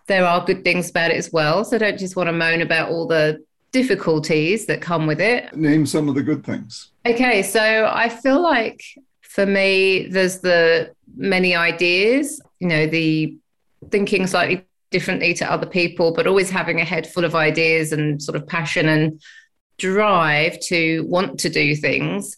there 0.06 0.26
are 0.26 0.44
good 0.44 0.64
things 0.64 0.90
about 0.90 1.10
it 1.10 1.16
as 1.16 1.32
well. 1.32 1.64
So 1.64 1.78
don't 1.78 1.98
just 1.98 2.16
want 2.16 2.28
to 2.28 2.32
moan 2.32 2.60
about 2.60 2.90
all 2.90 3.06
the 3.06 3.44
difficulties 3.72 4.66
that 4.66 4.80
come 4.80 5.06
with 5.06 5.20
it. 5.20 5.54
Name 5.56 5.86
some 5.86 6.08
of 6.08 6.14
the 6.14 6.22
good 6.22 6.44
things. 6.44 6.90
Okay, 7.06 7.42
so 7.42 7.90
I 7.92 8.08
feel 8.08 8.40
like 8.40 8.82
for 9.22 9.46
me, 9.46 10.08
there's 10.08 10.40
the 10.40 10.94
many 11.16 11.54
ideas, 11.54 12.40
you 12.60 12.68
know, 12.68 12.86
the 12.86 13.36
thinking 13.90 14.26
slightly 14.26 14.66
differently 14.90 15.34
to 15.34 15.50
other 15.50 15.66
people, 15.66 16.12
but 16.12 16.26
always 16.26 16.50
having 16.50 16.80
a 16.80 16.84
head 16.84 17.06
full 17.06 17.24
of 17.24 17.34
ideas 17.34 17.92
and 17.92 18.22
sort 18.22 18.36
of 18.36 18.46
passion 18.46 18.88
and 18.88 19.20
drive 19.78 20.60
to 20.60 21.04
want 21.08 21.40
to 21.40 21.48
do 21.48 21.74
things. 21.74 22.36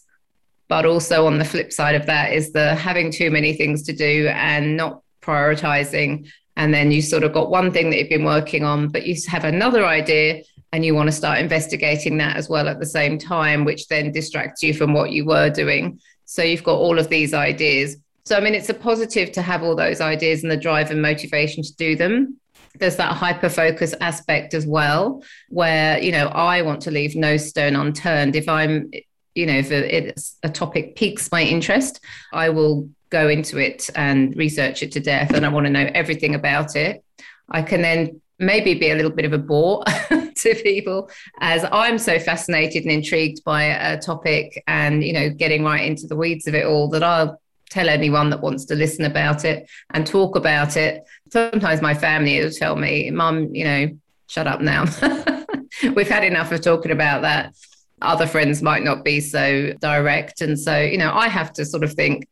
But 0.67 0.85
also 0.85 1.27
on 1.27 1.37
the 1.37 1.45
flip 1.45 1.71
side 1.71 1.95
of 1.95 2.07
that 2.07 2.33
is 2.33 2.51
the 2.53 2.73
having 2.73 3.11
too 3.11 3.29
many 3.29 3.53
things 3.53 3.83
to 3.83 3.93
do 3.93 4.27
and 4.29 4.77
not 4.77 5.03
prioritizing. 5.21 6.27
And 6.57 6.73
then 6.73 6.91
you 6.91 7.01
sort 7.01 7.23
of 7.23 7.33
got 7.33 7.49
one 7.49 7.71
thing 7.71 7.89
that 7.89 7.97
you've 7.97 8.09
been 8.09 8.23
working 8.23 8.63
on, 8.63 8.87
but 8.87 9.05
you 9.05 9.15
have 9.27 9.43
another 9.43 9.85
idea 9.85 10.43
and 10.71 10.85
you 10.85 10.95
want 10.95 11.07
to 11.07 11.15
start 11.15 11.39
investigating 11.39 12.17
that 12.17 12.37
as 12.37 12.49
well 12.49 12.67
at 12.67 12.79
the 12.79 12.85
same 12.85 13.17
time, 13.17 13.65
which 13.65 13.87
then 13.87 14.11
distracts 14.11 14.63
you 14.63 14.73
from 14.73 14.93
what 14.93 15.11
you 15.11 15.25
were 15.25 15.49
doing. 15.49 15.99
So 16.25 16.43
you've 16.43 16.63
got 16.63 16.75
all 16.75 16.99
of 16.99 17.09
these 17.09 17.33
ideas. 17.33 17.97
So, 18.25 18.35
I 18.35 18.39
mean, 18.39 18.55
it's 18.55 18.69
a 18.69 18.73
positive 18.73 19.31
to 19.33 19.41
have 19.41 19.63
all 19.63 19.75
those 19.75 20.01
ideas 20.01 20.43
and 20.43 20.51
the 20.51 20.57
drive 20.57 20.91
and 20.91 21.01
motivation 21.01 21.63
to 21.63 21.75
do 21.75 21.95
them. 21.95 22.39
There's 22.79 22.97
that 22.97 23.13
hyper 23.13 23.49
focus 23.49 23.93
aspect 24.01 24.53
as 24.53 24.65
well, 24.65 25.23
where, 25.49 26.01
you 26.01 26.11
know, 26.11 26.27
I 26.27 26.61
want 26.63 26.81
to 26.81 26.91
leave 26.91 27.15
no 27.15 27.37
stone 27.37 27.75
unturned. 27.75 28.35
If 28.35 28.49
I'm, 28.49 28.91
you 29.33 29.45
know, 29.45 29.53
if 29.57 29.71
it's 29.71 30.37
a 30.43 30.49
topic 30.49 30.95
piques 30.95 31.31
my 31.31 31.43
interest, 31.43 31.99
I 32.33 32.49
will 32.49 32.89
go 33.15 33.29
into 33.29 33.57
it 33.57 33.89
and 33.95 34.35
research 34.35 34.83
it 34.83 34.91
to 34.91 34.99
death 34.99 35.31
and 35.33 35.45
I 35.45 35.49
want 35.49 35.65
to 35.67 35.71
know 35.71 35.89
everything 35.93 36.35
about 36.35 36.75
it. 36.75 37.01
I 37.49 37.61
can 37.61 37.81
then 37.81 38.19
maybe 38.39 38.73
be 38.73 38.89
a 38.91 38.95
little 38.95 39.15
bit 39.19 39.23
of 39.23 39.31
a 39.31 39.37
bore 39.37 39.85
to 40.35 40.55
people 40.55 41.09
as 41.39 41.65
I'm 41.71 41.97
so 41.97 42.19
fascinated 42.19 42.83
and 42.83 42.91
intrigued 42.91 43.41
by 43.45 43.63
a 43.63 43.97
topic 43.97 44.61
and, 44.67 45.01
you 45.01 45.13
know, 45.13 45.29
getting 45.29 45.63
right 45.63 45.81
into 45.81 46.07
the 46.07 46.17
weeds 46.17 46.45
of 46.45 46.55
it 46.55 46.65
all 46.65 46.89
that 46.89 47.03
I'll 47.03 47.39
tell 47.69 47.87
anyone 47.87 48.29
that 48.31 48.41
wants 48.41 48.65
to 48.65 48.75
listen 48.75 49.05
about 49.05 49.45
it 49.45 49.69
and 49.93 50.05
talk 50.05 50.35
about 50.35 50.75
it. 50.75 51.03
Sometimes 51.31 51.81
my 51.81 51.93
family 51.93 52.43
will 52.43 52.51
tell 52.51 52.75
me, 52.75 53.09
Mum, 53.11 53.55
you 53.55 53.63
know, 53.63 53.97
shut 54.27 54.45
up 54.45 54.59
now. 54.59 54.83
We've 55.95 56.09
had 56.09 56.25
enough 56.25 56.51
of 56.51 56.59
talking 56.59 56.91
about 56.91 57.21
that. 57.21 57.55
Other 58.01 58.27
friends 58.27 58.61
might 58.61 58.83
not 58.83 59.05
be 59.05 59.21
so 59.21 59.71
direct. 59.79 60.41
And 60.41 60.59
so, 60.59 60.77
you 60.81 60.97
know, 60.97 61.13
I 61.13 61.29
have 61.29 61.53
to 61.53 61.63
sort 61.63 61.85
of 61.85 61.93
think 61.93 62.27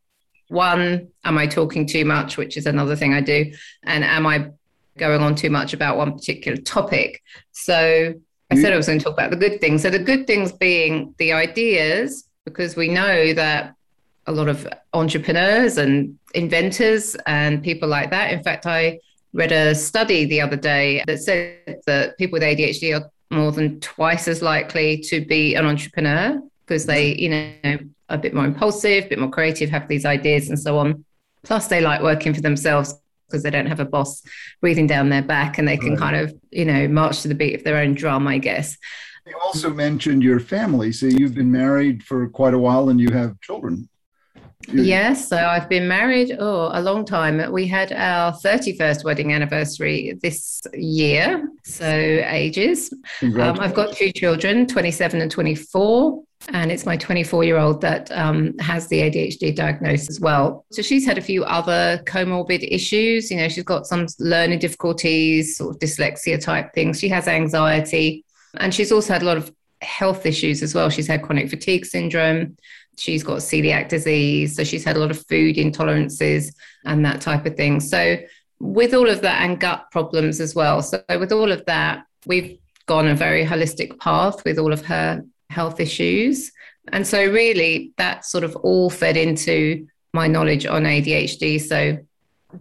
one, 0.54 1.08
am 1.24 1.36
I 1.36 1.46
talking 1.46 1.86
too 1.86 2.04
much, 2.04 2.38
which 2.38 2.56
is 2.56 2.66
another 2.66 2.96
thing 2.96 3.12
I 3.12 3.20
do? 3.20 3.52
And 3.82 4.04
am 4.04 4.26
I 4.26 4.50
going 4.96 5.22
on 5.22 5.34
too 5.34 5.50
much 5.50 5.72
about 5.72 5.96
one 5.96 6.12
particular 6.12 6.56
topic. 6.56 7.22
So 7.52 8.14
I 8.50 8.56
said 8.56 8.72
I 8.72 8.76
was 8.76 8.86
going 8.86 8.98
to 8.98 9.04
talk 9.04 9.14
about 9.14 9.30
the 9.30 9.36
good 9.36 9.60
things. 9.60 9.82
So 9.82 9.90
the 9.90 9.98
good 9.98 10.26
things 10.26 10.52
being 10.52 11.14
the 11.18 11.32
ideas, 11.32 12.28
because 12.44 12.76
we 12.76 12.88
know 12.88 13.32
that 13.34 13.74
a 14.26 14.32
lot 14.32 14.48
of 14.48 14.66
entrepreneurs 14.92 15.78
and 15.78 16.18
inventors 16.34 17.16
and 17.26 17.62
people 17.62 17.88
like 17.88 18.10
that. 18.10 18.32
In 18.32 18.42
fact, 18.42 18.66
I 18.66 19.00
read 19.32 19.52
a 19.52 19.74
study 19.74 20.24
the 20.24 20.40
other 20.40 20.56
day 20.56 21.02
that 21.06 21.18
said 21.18 21.80
that 21.86 22.16
people 22.16 22.34
with 22.34 22.42
ADHD 22.42 22.98
are 22.98 23.10
more 23.30 23.52
than 23.52 23.80
twice 23.80 24.28
as 24.28 24.40
likely 24.40 24.98
to 24.98 25.24
be 25.24 25.56
an 25.56 25.66
entrepreneur 25.66 26.40
because 26.64 26.86
they, 26.86 27.14
you 27.16 27.28
know, 27.28 27.78
a 28.08 28.18
bit 28.18 28.34
more 28.34 28.44
impulsive, 28.44 29.04
a 29.04 29.08
bit 29.08 29.18
more 29.18 29.30
creative, 29.30 29.70
have 29.70 29.88
these 29.88 30.04
ideas 30.04 30.48
and 30.48 30.58
so 30.58 30.78
on. 30.78 31.04
Plus, 31.42 31.66
they 31.68 31.80
like 31.80 32.02
working 32.02 32.34
for 32.34 32.40
themselves 32.40 32.94
because 33.26 33.42
they 33.42 33.50
don't 33.50 33.66
have 33.66 33.80
a 33.80 33.84
boss 33.84 34.22
breathing 34.60 34.86
down 34.86 35.08
their 35.08 35.22
back 35.22 35.58
and 35.58 35.66
they 35.66 35.76
can 35.76 35.90
right. 35.90 35.98
kind 35.98 36.16
of, 36.16 36.34
you 36.50 36.64
know, 36.64 36.86
march 36.88 37.22
to 37.22 37.28
the 37.28 37.34
beat 37.34 37.54
of 37.54 37.64
their 37.64 37.78
own 37.78 37.94
drum, 37.94 38.26
I 38.28 38.38
guess. 38.38 38.76
You 39.26 39.38
also 39.42 39.70
mentioned 39.70 40.22
your 40.22 40.38
family. 40.38 40.92
So 40.92 41.06
you've 41.06 41.34
been 41.34 41.50
married 41.50 42.02
for 42.02 42.28
quite 42.28 42.54
a 42.54 42.58
while 42.58 42.90
and 42.90 43.00
you 43.00 43.10
have 43.12 43.40
children. 43.40 43.88
Yes, 44.72 45.28
so 45.28 45.36
I've 45.36 45.68
been 45.68 45.86
married 45.88 46.36
oh 46.38 46.70
a 46.72 46.80
long 46.80 47.04
time. 47.04 47.52
We 47.52 47.66
had 47.66 47.92
our 47.92 48.32
31st 48.32 49.04
wedding 49.04 49.32
anniversary 49.32 50.18
this 50.22 50.62
year, 50.72 51.48
so 51.64 51.86
ages. 51.86 52.92
Um, 53.22 53.60
I've 53.60 53.74
got 53.74 53.96
two 53.96 54.12
children, 54.12 54.66
27 54.66 55.20
and 55.20 55.30
24, 55.30 56.22
and 56.48 56.70
it's 56.70 56.86
my 56.86 56.96
24 56.96 57.44
year 57.44 57.58
old 57.58 57.80
that 57.80 58.10
um, 58.12 58.56
has 58.58 58.86
the 58.88 59.00
ADHD 59.00 59.54
diagnosis 59.54 60.08
as 60.10 60.20
well. 60.20 60.64
So 60.72 60.82
she's 60.82 61.06
had 61.06 61.18
a 61.18 61.22
few 61.22 61.44
other 61.44 62.02
comorbid 62.04 62.66
issues. 62.70 63.30
You 63.30 63.38
know, 63.38 63.48
she's 63.48 63.64
got 63.64 63.86
some 63.86 64.06
learning 64.18 64.58
difficulties, 64.58 65.56
sort 65.56 65.74
of 65.74 65.80
dyslexia 65.80 66.40
type 66.40 66.72
things. 66.74 67.00
She 67.00 67.08
has 67.08 67.28
anxiety, 67.28 68.24
and 68.58 68.74
she's 68.74 68.92
also 68.92 69.12
had 69.12 69.22
a 69.22 69.26
lot 69.26 69.36
of 69.36 69.52
health 69.82 70.24
issues 70.26 70.62
as 70.62 70.74
well. 70.74 70.88
She's 70.90 71.06
had 71.06 71.22
chronic 71.22 71.50
fatigue 71.50 71.84
syndrome 71.84 72.56
she's 72.96 73.24
got 73.24 73.38
celiac 73.38 73.88
disease. 73.88 74.56
So 74.56 74.64
she's 74.64 74.84
had 74.84 74.96
a 74.96 75.00
lot 75.00 75.10
of 75.10 75.26
food 75.26 75.56
intolerances 75.56 76.54
and 76.84 77.04
that 77.04 77.20
type 77.20 77.46
of 77.46 77.56
thing. 77.56 77.80
So, 77.80 78.18
with 78.60 78.94
all 78.94 79.10
of 79.10 79.20
that 79.22 79.42
and 79.42 79.60
gut 79.60 79.90
problems 79.90 80.40
as 80.40 80.54
well. 80.54 80.80
So, 80.80 81.02
with 81.08 81.32
all 81.32 81.52
of 81.52 81.64
that, 81.66 82.06
we've 82.26 82.58
gone 82.86 83.08
a 83.08 83.14
very 83.14 83.44
holistic 83.44 83.98
path 83.98 84.44
with 84.44 84.58
all 84.58 84.72
of 84.72 84.84
her 84.86 85.24
health 85.50 85.80
issues. 85.80 86.52
And 86.92 87.06
so, 87.06 87.24
really, 87.24 87.92
that 87.96 88.24
sort 88.24 88.44
of 88.44 88.56
all 88.56 88.90
fed 88.90 89.16
into 89.16 89.86
my 90.12 90.26
knowledge 90.28 90.66
on 90.66 90.84
ADHD. 90.84 91.60
So, 91.60 91.98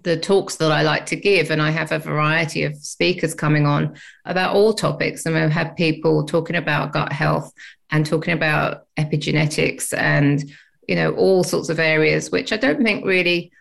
the 0.02 0.18
talks 0.18 0.56
that 0.56 0.72
I 0.72 0.82
like 0.82 1.06
to 1.08 1.16
give, 1.16 1.52
and 1.52 1.62
I 1.62 1.70
have 1.70 1.92
a 1.92 2.00
variety 2.00 2.64
of 2.64 2.76
speakers 2.78 3.36
coming 3.36 3.68
on 3.68 3.96
about 4.26 4.56
all 4.56 4.74
topics. 4.74 5.26
And 5.26 5.38
I've 5.38 5.52
had 5.52 5.76
people 5.76 6.26
talking 6.26 6.56
about 6.56 6.94
gut 6.94 7.12
health 7.12 7.54
and 7.94 8.06
talking 8.06 8.34
about 8.34 8.88
epigenetics 8.98 9.98
and 9.98 10.52
you 10.90 10.96
know 10.96 11.14
all 11.14 11.46
sorts 11.46 11.70
of 11.70 11.80
areas 11.80 12.30
which 12.30 12.52
I 12.52 12.58
don't 12.58 12.84
think 12.84 13.06
really 13.06 13.52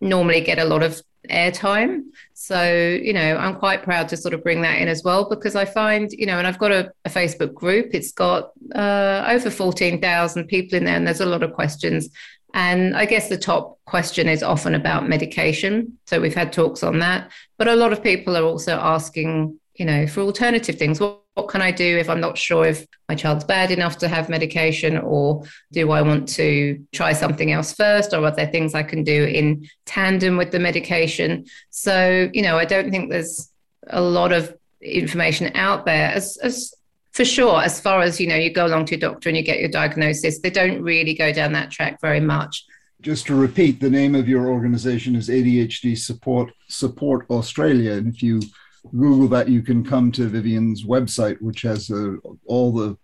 normally 0.00 0.42
get 0.42 0.58
a 0.58 0.64
lot 0.64 0.82
of 0.82 1.02
airtime. 1.28 2.04
So, 2.34 2.72
you 2.72 3.12
know, 3.12 3.36
I'm 3.36 3.56
quite 3.56 3.82
proud 3.82 4.08
to 4.08 4.16
sort 4.16 4.34
of 4.34 4.42
bring 4.42 4.62
that 4.62 4.78
in 4.80 4.88
as 4.88 5.04
well 5.04 5.28
because 5.28 5.54
I 5.54 5.64
find, 5.64 6.10
you 6.12 6.26
know, 6.26 6.38
and 6.38 6.46
I've 6.46 6.58
got 6.58 6.72
a, 6.72 6.92
a 7.04 7.10
Facebook 7.10 7.54
group, 7.54 7.90
it's 7.92 8.12
got 8.12 8.52
uh, 8.74 9.24
over 9.28 9.50
14,000 9.50 10.46
people 10.46 10.78
in 10.78 10.84
there, 10.84 10.96
and 10.96 11.06
there's 11.06 11.20
a 11.20 11.26
lot 11.26 11.42
of 11.42 11.52
questions. 11.52 12.08
And 12.54 12.96
I 12.96 13.04
guess 13.04 13.28
the 13.28 13.38
top 13.38 13.78
question 13.84 14.28
is 14.28 14.42
often 14.42 14.74
about 14.74 15.08
medication. 15.08 15.98
So 16.06 16.20
we've 16.20 16.34
had 16.34 16.52
talks 16.52 16.82
on 16.82 16.98
that. 16.98 17.30
But 17.58 17.68
a 17.68 17.76
lot 17.76 17.92
of 17.92 18.02
people 18.02 18.36
are 18.36 18.42
also 18.42 18.72
asking, 18.72 19.58
you 19.74 19.84
know, 19.84 20.06
for 20.06 20.22
alternative 20.22 20.76
things. 20.76 21.00
What 21.34 21.48
can 21.48 21.62
I 21.62 21.70
do 21.70 21.98
if 21.98 22.10
I'm 22.10 22.20
not 22.20 22.36
sure 22.36 22.66
if 22.66 22.86
my 23.08 23.14
child's 23.14 23.44
bad 23.44 23.70
enough 23.70 23.98
to 23.98 24.08
have 24.08 24.28
medication, 24.28 24.98
or 24.98 25.44
do 25.72 25.90
I 25.90 26.02
want 26.02 26.28
to 26.30 26.84
try 26.92 27.12
something 27.12 27.52
else 27.52 27.72
first, 27.72 28.12
or 28.12 28.24
are 28.24 28.34
there 28.34 28.46
things 28.46 28.74
I 28.74 28.82
can 28.82 29.04
do 29.04 29.24
in 29.24 29.66
tandem 29.86 30.36
with 30.36 30.50
the 30.50 30.58
medication? 30.58 31.46
So, 31.70 32.28
you 32.32 32.42
know, 32.42 32.58
I 32.58 32.64
don't 32.64 32.90
think 32.90 33.10
there's 33.10 33.50
a 33.88 34.00
lot 34.00 34.32
of 34.32 34.56
information 34.80 35.52
out 35.54 35.86
there. 35.86 36.10
As, 36.10 36.36
as 36.42 36.74
for 37.12 37.24
sure 37.24 37.60
as 37.60 37.80
far 37.80 38.02
as 38.02 38.20
you 38.20 38.26
know 38.26 38.36
you 38.36 38.52
go 38.52 38.66
along 38.66 38.84
to 38.86 38.92
your 38.92 39.00
doctor 39.00 39.28
and 39.28 39.36
you 39.36 39.42
get 39.42 39.58
your 39.58 39.68
diagnosis 39.68 40.38
they 40.38 40.48
don't 40.50 40.80
really 40.80 41.12
go 41.12 41.32
down 41.32 41.52
that 41.52 41.70
track 41.70 42.00
very 42.00 42.20
much. 42.20 42.64
Just 43.00 43.26
to 43.26 43.34
repeat 43.34 43.80
the 43.80 43.90
name 43.90 44.14
of 44.14 44.28
your 44.28 44.48
organization 44.48 45.16
is 45.16 45.28
adhd 45.28 45.98
support 45.98 46.52
support 46.68 47.26
australia. 47.30 47.92
And 47.92 48.06
if 48.14 48.22
you 48.22 48.40
Google 48.96 49.28
that, 49.28 49.48
you 49.48 49.62
can 49.62 49.84
come 49.84 50.10
to 50.12 50.28
Vivian's 50.28 50.84
website, 50.84 51.40
which 51.40 51.62
has 51.62 51.90
uh, 51.90 52.14
all 52.46 52.72
the 52.72 52.96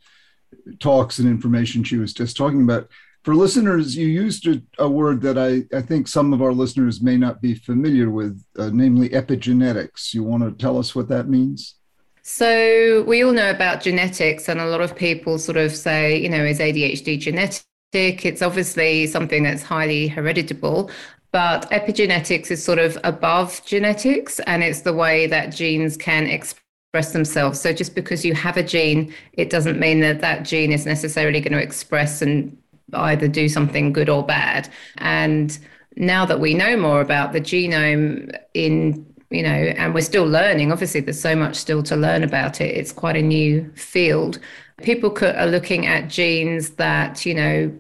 talks 0.80 1.18
and 1.18 1.28
information 1.28 1.84
she 1.84 1.98
was 1.98 2.12
just 2.12 2.36
talking 2.36 2.62
about. 2.62 2.88
For 3.24 3.34
listeners, 3.34 3.96
you 3.96 4.06
used 4.06 4.46
a, 4.46 4.62
a 4.78 4.88
word 4.88 5.20
that 5.22 5.36
I, 5.36 5.64
I 5.76 5.82
think 5.82 6.06
some 6.06 6.32
of 6.32 6.42
our 6.42 6.52
listeners 6.52 7.02
may 7.02 7.16
not 7.16 7.42
be 7.42 7.54
familiar 7.54 8.08
with, 8.08 8.40
uh, 8.56 8.70
namely 8.72 9.08
epigenetics. 9.08 10.14
You 10.14 10.22
want 10.22 10.44
to 10.44 10.52
tell 10.52 10.78
us 10.78 10.94
what 10.94 11.08
that 11.08 11.28
means? 11.28 11.74
So, 12.22 13.02
we 13.06 13.22
all 13.22 13.32
know 13.32 13.50
about 13.50 13.82
genetics, 13.82 14.48
and 14.48 14.60
a 14.60 14.66
lot 14.66 14.80
of 14.80 14.96
people 14.96 15.38
sort 15.38 15.56
of 15.56 15.74
say, 15.74 16.16
you 16.20 16.28
know, 16.28 16.44
is 16.44 16.58
ADHD 16.58 17.18
genetic? 17.18 17.64
It's 17.92 18.42
obviously 18.42 19.06
something 19.06 19.42
that's 19.42 19.62
highly 19.62 20.08
hereditable, 20.08 20.90
but 21.36 21.70
epigenetics 21.70 22.50
is 22.50 22.64
sort 22.64 22.78
of 22.78 22.96
above 23.04 23.62
genetics 23.66 24.40
and 24.46 24.62
it's 24.62 24.80
the 24.80 24.92
way 24.94 25.26
that 25.26 25.48
genes 25.48 25.94
can 25.94 26.26
express 26.26 27.12
themselves. 27.12 27.60
So 27.60 27.74
just 27.74 27.94
because 27.94 28.24
you 28.24 28.32
have 28.32 28.56
a 28.56 28.62
gene, 28.62 29.12
it 29.34 29.50
doesn't 29.50 29.78
mean 29.78 30.00
that 30.00 30.22
that 30.22 30.44
gene 30.44 30.72
is 30.72 30.86
necessarily 30.86 31.42
going 31.42 31.52
to 31.52 31.62
express 31.62 32.22
and 32.22 32.56
either 32.94 33.28
do 33.28 33.50
something 33.50 33.92
good 33.92 34.08
or 34.08 34.24
bad. 34.24 34.70
And 34.96 35.58
now 35.94 36.24
that 36.24 36.40
we 36.40 36.54
know 36.54 36.74
more 36.74 37.02
about 37.02 37.34
the 37.34 37.40
genome 37.42 38.34
in 38.54 39.04
you 39.28 39.42
know 39.42 39.50
and 39.50 39.92
we're 39.92 40.00
still 40.00 40.24
learning 40.24 40.70
obviously 40.72 41.00
there's 41.00 41.20
so 41.20 41.34
much 41.34 41.56
still 41.56 41.82
to 41.82 41.96
learn 41.96 42.22
about 42.22 42.60
it 42.60 42.76
it's 42.76 42.92
quite 42.92 43.16
a 43.16 43.22
new 43.22 43.68
field 43.74 44.38
people 44.82 45.12
are 45.20 45.48
looking 45.48 45.84
at 45.84 46.06
genes 46.06 46.70
that 46.76 47.26
you 47.26 47.34
know 47.34 47.76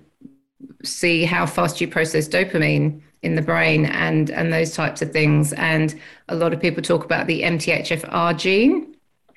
see 0.82 1.24
how 1.24 1.46
fast 1.46 1.80
you 1.80 1.86
process 1.86 2.26
dopamine 2.26 3.00
in 3.26 3.34
the 3.34 3.42
brain 3.42 3.86
and 3.86 4.30
and 4.30 4.52
those 4.52 4.74
types 4.74 5.02
of 5.02 5.12
things 5.12 5.52
and 5.54 5.94
a 6.28 6.34
lot 6.34 6.52
of 6.52 6.60
people 6.60 6.82
talk 6.82 7.04
about 7.04 7.26
the 7.26 7.42
MTHFR 7.42 8.38
gene 8.38 8.96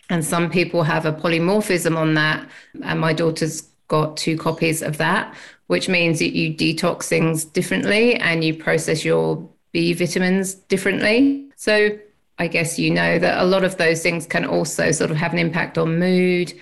and 0.09 0.23
some 0.23 0.49
people 0.49 0.83
have 0.83 1.05
a 1.05 1.11
polymorphism 1.11 1.97
on 1.97 2.13
that 2.13 2.47
and 2.83 2.99
my 2.99 3.11
daughter's 3.11 3.61
got 3.87 4.15
two 4.15 4.37
copies 4.37 4.81
of 4.81 4.97
that 4.97 5.33
which 5.67 5.89
means 5.89 6.19
that 6.19 6.35
you 6.35 6.53
detox 6.53 7.03
things 7.03 7.43
differently 7.43 8.15
and 8.15 8.43
you 8.43 8.53
process 8.53 9.03
your 9.03 9.49
B 9.73 9.93
vitamins 9.93 10.53
differently 10.53 11.49
so 11.55 11.97
I 12.37 12.47
guess 12.47 12.79
you 12.79 12.89
know 12.89 13.19
that 13.19 13.41
a 13.41 13.45
lot 13.45 13.65
of 13.65 13.77
those 13.77 14.01
things 14.01 14.25
can 14.25 14.45
also 14.45 14.91
sort 14.91 15.11
of 15.11 15.17
have 15.17 15.33
an 15.33 15.39
impact 15.39 15.77
on 15.77 15.99
mood 15.99 16.53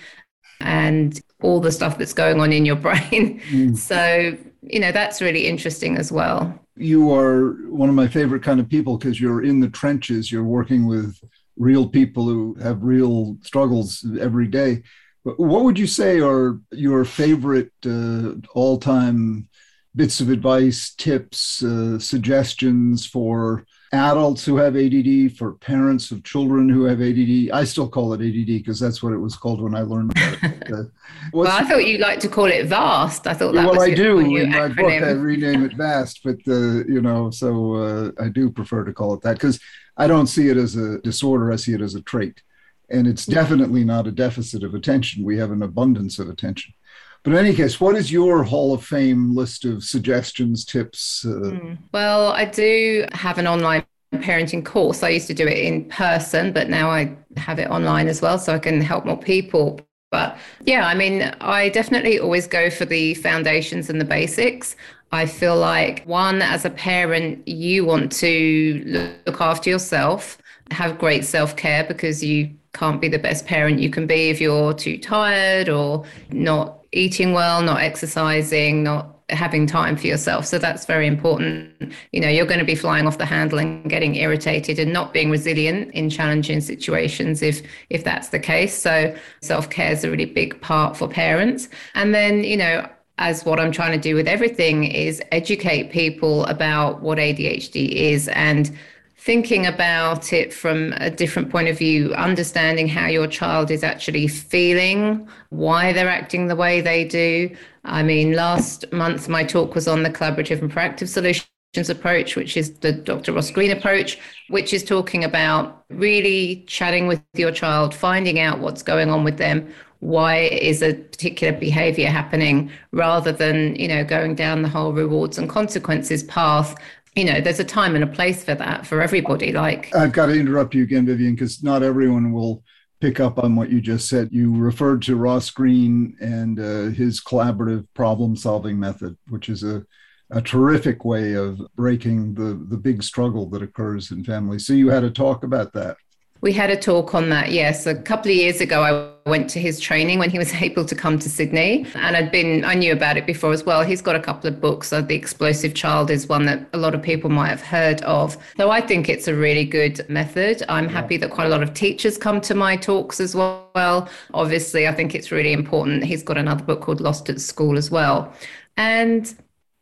and 0.60 1.20
all 1.40 1.60
the 1.60 1.70
stuff 1.70 1.98
that's 1.98 2.12
going 2.12 2.40
on 2.40 2.52
in 2.52 2.66
your 2.66 2.76
brain. 2.86 3.40
Mm. 3.50 3.76
So, 3.76 4.36
you 4.62 4.80
know, 4.80 4.92
that's 4.92 5.20
really 5.20 5.46
interesting 5.46 5.96
as 5.96 6.10
well 6.10 6.58
you 6.78 7.12
are 7.12 7.54
one 7.68 7.88
of 7.88 7.94
my 7.94 8.06
favorite 8.06 8.42
kind 8.42 8.60
of 8.60 8.68
people 8.68 8.96
because 8.96 9.20
you're 9.20 9.42
in 9.42 9.60
the 9.60 9.68
trenches. 9.68 10.30
You're 10.30 10.44
working 10.44 10.86
with 10.86 11.18
real 11.56 11.88
people 11.88 12.24
who 12.24 12.54
have 12.62 12.82
real 12.82 13.36
struggles 13.42 14.06
every 14.20 14.46
day. 14.46 14.82
But 15.24 15.38
what 15.40 15.64
would 15.64 15.78
you 15.78 15.86
say 15.86 16.20
are 16.20 16.60
your 16.70 17.04
favorite 17.04 17.72
uh, 17.84 18.34
all-time 18.54 19.48
bits 19.96 20.20
of 20.20 20.30
advice, 20.30 20.94
tips, 20.94 21.62
uh, 21.62 21.98
suggestions 21.98 23.04
for 23.04 23.66
adults 23.92 24.44
who 24.44 24.56
have 24.56 24.76
ADD, 24.76 25.36
for 25.36 25.52
parents 25.52 26.10
of 26.10 26.22
children 26.22 26.68
who 26.68 26.84
have 26.84 27.00
ADD. 27.00 27.50
I 27.52 27.64
still 27.64 27.88
call 27.88 28.12
it 28.12 28.20
ADD 28.20 28.46
because 28.46 28.78
that's 28.78 29.02
what 29.02 29.12
it 29.12 29.18
was 29.18 29.36
called 29.36 29.60
when 29.60 29.74
I 29.74 29.80
learned 29.80 30.12
about 30.12 30.38
it. 30.42 30.54
Uh, 30.68 30.84
well, 31.32 31.50
I 31.50 31.64
thought 31.64 31.86
you 31.86 31.96
like 31.96 32.20
to 32.20 32.28
call 32.28 32.44
it 32.44 32.66
VAST. 32.66 33.26
I 33.26 33.32
thought 33.32 33.54
that 33.54 33.64
well, 33.64 33.76
was 33.76 33.84
I 33.84 33.94
do 33.94 34.18
in 34.18 34.50
my 34.50 34.68
book. 34.68 34.84
I 34.84 35.12
rename 35.12 35.64
it 35.64 35.72
VAST, 35.74 36.20
but 36.22 36.36
uh, 36.46 36.84
you 36.84 37.00
know, 37.00 37.30
so 37.30 37.74
uh, 37.74 38.10
I 38.20 38.28
do 38.28 38.50
prefer 38.50 38.84
to 38.84 38.92
call 38.92 39.14
it 39.14 39.22
that 39.22 39.34
because 39.34 39.58
I 39.96 40.06
don't 40.06 40.26
see 40.26 40.48
it 40.48 40.58
as 40.58 40.76
a 40.76 40.98
disorder. 40.98 41.50
I 41.50 41.56
see 41.56 41.72
it 41.72 41.80
as 41.80 41.94
a 41.94 42.02
trait, 42.02 42.42
and 42.90 43.06
it's 43.06 43.24
definitely 43.24 43.82
not 43.82 44.06
a 44.06 44.12
deficit 44.12 44.62
of 44.62 44.74
attention. 44.74 45.24
We 45.24 45.38
have 45.38 45.50
an 45.50 45.62
abundance 45.62 46.18
of 46.18 46.28
attention. 46.28 46.74
But 47.22 47.32
in 47.32 47.38
any 47.38 47.54
case, 47.54 47.80
what 47.80 47.96
is 47.96 48.12
your 48.12 48.42
Hall 48.42 48.72
of 48.72 48.84
Fame 48.84 49.34
list 49.34 49.64
of 49.64 49.84
suggestions, 49.84 50.64
tips? 50.64 51.24
Uh... 51.24 51.50
Mm. 51.50 51.78
Well, 51.92 52.32
I 52.32 52.44
do 52.44 53.04
have 53.12 53.38
an 53.38 53.46
online 53.46 53.84
parenting 54.14 54.64
course. 54.64 55.02
I 55.02 55.10
used 55.10 55.26
to 55.26 55.34
do 55.34 55.46
it 55.46 55.58
in 55.58 55.84
person, 55.88 56.52
but 56.52 56.68
now 56.68 56.90
I 56.90 57.16
have 57.36 57.58
it 57.58 57.70
online 57.70 58.08
as 58.08 58.22
well, 58.22 58.38
so 58.38 58.54
I 58.54 58.58
can 58.58 58.80
help 58.80 59.04
more 59.04 59.18
people. 59.18 59.80
But 60.10 60.38
yeah, 60.64 60.86
I 60.86 60.94
mean, 60.94 61.22
I 61.40 61.68
definitely 61.68 62.18
always 62.18 62.46
go 62.46 62.70
for 62.70 62.86
the 62.86 63.14
foundations 63.14 63.90
and 63.90 64.00
the 64.00 64.06
basics. 64.06 64.76
I 65.12 65.26
feel 65.26 65.56
like, 65.56 66.04
one, 66.04 66.42
as 66.42 66.64
a 66.64 66.70
parent, 66.70 67.46
you 67.46 67.84
want 67.84 68.12
to 68.12 69.16
look 69.26 69.40
after 69.40 69.70
yourself, 69.70 70.38
have 70.70 70.98
great 70.98 71.24
self 71.24 71.56
care 71.56 71.84
because 71.84 72.22
you 72.22 72.54
can't 72.74 73.00
be 73.00 73.08
the 73.08 73.18
best 73.18 73.46
parent 73.46 73.80
you 73.80 73.90
can 73.90 74.06
be 74.06 74.28
if 74.28 74.40
you're 74.40 74.74
too 74.74 74.98
tired 74.98 75.68
or 75.68 76.04
not 76.30 76.77
eating 76.92 77.32
well, 77.32 77.62
not 77.62 77.80
exercising, 77.80 78.82
not 78.82 79.18
having 79.30 79.66
time 79.66 79.96
for 79.96 80.06
yourself. 80.06 80.46
So 80.46 80.58
that's 80.58 80.86
very 80.86 81.06
important. 81.06 81.92
You 82.12 82.20
know, 82.20 82.28
you're 82.28 82.46
going 82.46 82.60
to 82.60 82.64
be 82.64 82.74
flying 82.74 83.06
off 83.06 83.18
the 83.18 83.26
handle 83.26 83.58
and 83.58 83.88
getting 83.88 84.14
irritated 84.14 84.78
and 84.78 84.92
not 84.92 85.12
being 85.12 85.30
resilient 85.30 85.92
in 85.92 86.08
challenging 86.08 86.60
situations 86.60 87.42
if 87.42 87.62
if 87.90 88.04
that's 88.04 88.28
the 88.28 88.38
case. 88.38 88.74
So 88.74 89.14
self-care 89.42 89.92
is 89.92 90.04
a 90.04 90.10
really 90.10 90.24
big 90.24 90.58
part 90.62 90.96
for 90.96 91.08
parents. 91.08 91.68
And 91.94 92.14
then, 92.14 92.42
you 92.42 92.56
know, 92.56 92.88
as 93.18 93.44
what 93.44 93.60
I'm 93.60 93.72
trying 93.72 93.92
to 93.92 93.98
do 93.98 94.14
with 94.14 94.28
everything 94.28 94.84
is 94.84 95.20
educate 95.32 95.90
people 95.90 96.44
about 96.46 97.02
what 97.02 97.18
ADHD 97.18 97.90
is 97.90 98.28
and 98.28 98.70
thinking 99.18 99.66
about 99.66 100.32
it 100.32 100.54
from 100.54 100.92
a 100.98 101.10
different 101.10 101.50
point 101.50 101.68
of 101.68 101.76
view, 101.76 102.14
understanding 102.14 102.86
how 102.86 103.08
your 103.08 103.26
child 103.26 103.70
is 103.70 103.82
actually 103.82 104.28
feeling, 104.28 105.28
why 105.50 105.92
they're 105.92 106.08
acting 106.08 106.46
the 106.46 106.56
way 106.56 106.80
they 106.80 107.04
do. 107.04 107.54
I 107.84 108.02
mean, 108.02 108.32
last 108.32 108.90
month 108.92 109.28
my 109.28 109.44
talk 109.44 109.74
was 109.74 109.88
on 109.88 110.04
the 110.04 110.10
collaborative 110.10 110.62
and 110.62 110.72
proactive 110.72 111.08
solutions 111.08 111.48
approach, 111.88 112.36
which 112.36 112.56
is 112.56 112.78
the 112.78 112.92
Dr. 112.92 113.32
Ross 113.32 113.50
Greene 113.50 113.72
approach, 113.72 114.18
which 114.48 114.72
is 114.72 114.84
talking 114.84 115.24
about 115.24 115.84
really 115.90 116.64
chatting 116.68 117.08
with 117.08 117.20
your 117.34 117.52
child, 117.52 117.94
finding 117.94 118.38
out 118.38 118.60
what's 118.60 118.82
going 118.82 119.10
on 119.10 119.24
with 119.24 119.36
them, 119.36 119.68
why 120.00 120.36
is 120.36 120.80
a 120.82 120.94
particular 120.94 121.58
behavior 121.58 122.08
happening 122.08 122.70
rather 122.92 123.32
than 123.32 123.74
you 123.74 123.88
know 123.88 124.04
going 124.04 124.34
down 124.34 124.62
the 124.62 124.68
whole 124.68 124.92
rewards 124.92 125.38
and 125.38 125.48
consequences 125.48 126.22
path 126.24 126.76
you 127.16 127.24
know 127.24 127.40
there's 127.40 127.60
a 127.60 127.64
time 127.64 127.94
and 127.94 128.04
a 128.04 128.08
place 128.08 128.44
for 128.44 128.54
that 128.54 128.86
for 128.86 129.00
everybody 129.02 129.52
like 129.52 129.94
i've 129.94 130.12
got 130.12 130.26
to 130.26 130.38
interrupt 130.38 130.74
you 130.74 130.82
again 130.82 131.06
vivian 131.06 131.34
because 131.34 131.62
not 131.62 131.82
everyone 131.82 132.32
will 132.32 132.62
pick 133.00 133.20
up 133.20 133.38
on 133.38 133.54
what 133.54 133.70
you 133.70 133.80
just 133.80 134.08
said. 134.08 134.28
You 134.32 134.56
referred 134.56 135.02
to 135.02 135.16
ross 135.16 135.50
greene 135.50 136.16
and 136.20 136.58
uh, 136.58 136.94
his 136.94 137.20
collaborative 137.20 137.86
problem 137.94 138.36
solving 138.36 138.78
method 138.78 139.16
which 139.28 139.48
is 139.48 139.62
a 139.62 139.84
a 140.30 140.42
terrific 140.42 141.06
way 141.06 141.32
of 141.32 141.58
breaking 141.74 142.34
the 142.34 142.62
the 142.68 142.76
big 142.76 143.02
struggle 143.02 143.48
that 143.48 143.62
occurs 143.62 144.10
in 144.10 144.22
families 144.22 144.66
so 144.66 144.74
you 144.74 144.90
had 144.90 145.04
a 145.04 145.10
talk 145.10 145.42
about 145.42 145.72
that 145.72 145.96
we 146.40 146.52
had 146.52 146.70
a 146.70 146.76
talk 146.76 147.14
on 147.14 147.30
that, 147.30 147.50
yes. 147.50 147.86
A 147.86 147.94
couple 147.94 148.30
of 148.30 148.36
years 148.36 148.60
ago, 148.60 148.82
I 148.82 149.28
went 149.28 149.50
to 149.50 149.60
his 149.60 149.80
training 149.80 150.18
when 150.20 150.30
he 150.30 150.38
was 150.38 150.52
able 150.62 150.84
to 150.84 150.94
come 150.94 151.18
to 151.18 151.28
Sydney. 151.28 151.84
And 151.94 152.16
I'd 152.16 152.30
been, 152.30 152.64
I 152.64 152.74
knew 152.74 152.92
about 152.92 153.16
it 153.16 153.26
before 153.26 153.52
as 153.52 153.64
well. 153.64 153.82
He's 153.82 154.00
got 154.00 154.14
a 154.14 154.20
couple 154.20 154.48
of 154.48 154.60
books. 154.60 154.88
So 154.88 155.02
the 155.02 155.16
Explosive 155.16 155.74
Child 155.74 156.10
is 156.10 156.28
one 156.28 156.46
that 156.46 156.68
a 156.72 156.78
lot 156.78 156.94
of 156.94 157.02
people 157.02 157.28
might 157.28 157.48
have 157.48 157.62
heard 157.62 158.02
of. 158.02 158.36
So 158.56 158.70
I 158.70 158.80
think 158.80 159.08
it's 159.08 159.26
a 159.26 159.34
really 159.34 159.64
good 159.64 160.08
method. 160.08 160.62
I'm 160.68 160.88
happy 160.88 161.16
that 161.16 161.30
quite 161.30 161.46
a 161.46 161.50
lot 161.50 161.62
of 161.62 161.74
teachers 161.74 162.16
come 162.16 162.40
to 162.42 162.54
my 162.54 162.76
talks 162.76 163.20
as 163.20 163.34
well. 163.34 164.08
Obviously, 164.32 164.86
I 164.86 164.94
think 164.94 165.14
it's 165.14 165.32
really 165.32 165.52
important. 165.52 166.04
He's 166.04 166.22
got 166.22 166.38
another 166.38 166.62
book 166.64 166.82
called 166.82 167.00
Lost 167.00 167.28
at 167.28 167.40
School 167.40 167.76
as 167.76 167.90
well. 167.90 168.32
And 168.76 169.34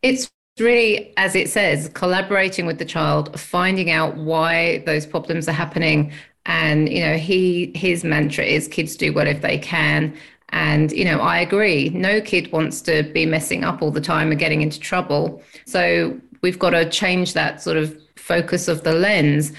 it's 0.03 0.31
really, 0.59 1.13
as 1.17 1.35
it 1.35 1.49
says, 1.49 1.91
collaborating 1.95 2.67
with 2.67 2.79
the 2.79 2.85
child, 2.85 3.39
finding 3.39 3.91
out 3.91 4.17
why 4.17 4.79
those 4.87 5.07
problems 5.07 5.49
are 5.49 5.53
happening. 5.53 6.13
And 6.47 6.89
you 6.89 7.01
know 7.01 7.17
he 7.17 7.73
his 7.75 8.05
mantra 8.05 8.45
is 8.45 8.69
kids 8.69 8.97
do 8.97 9.13
well 9.13 9.27
if 9.27 9.43
they 9.43 9.59
can. 9.59 10.17
And 10.51 10.93
you 10.93 11.05
know 11.05 11.19
i 11.19 11.39
agree. 11.39 11.89
No 11.91 12.21
kid 12.21 12.53
wants 12.53 12.81
to 12.83 13.03
be 13.03 13.27
messing 13.27 13.65
up 13.65 13.83
all 13.83 13.91
the 13.91 14.01
time 14.01 14.31
and 14.31 14.39
getting 14.39 14.63
into 14.63 14.79
trouble. 14.79 15.43
So 15.67 16.19
we've 16.43 16.59
got 16.59 16.71
to 16.71 16.89
change 16.89 17.33
that 17.33 17.61
sort 17.61 17.77
of 17.77 18.01
focus 18.15 18.69
of 18.69 18.85
the 18.85 18.93
lens 18.93 19.53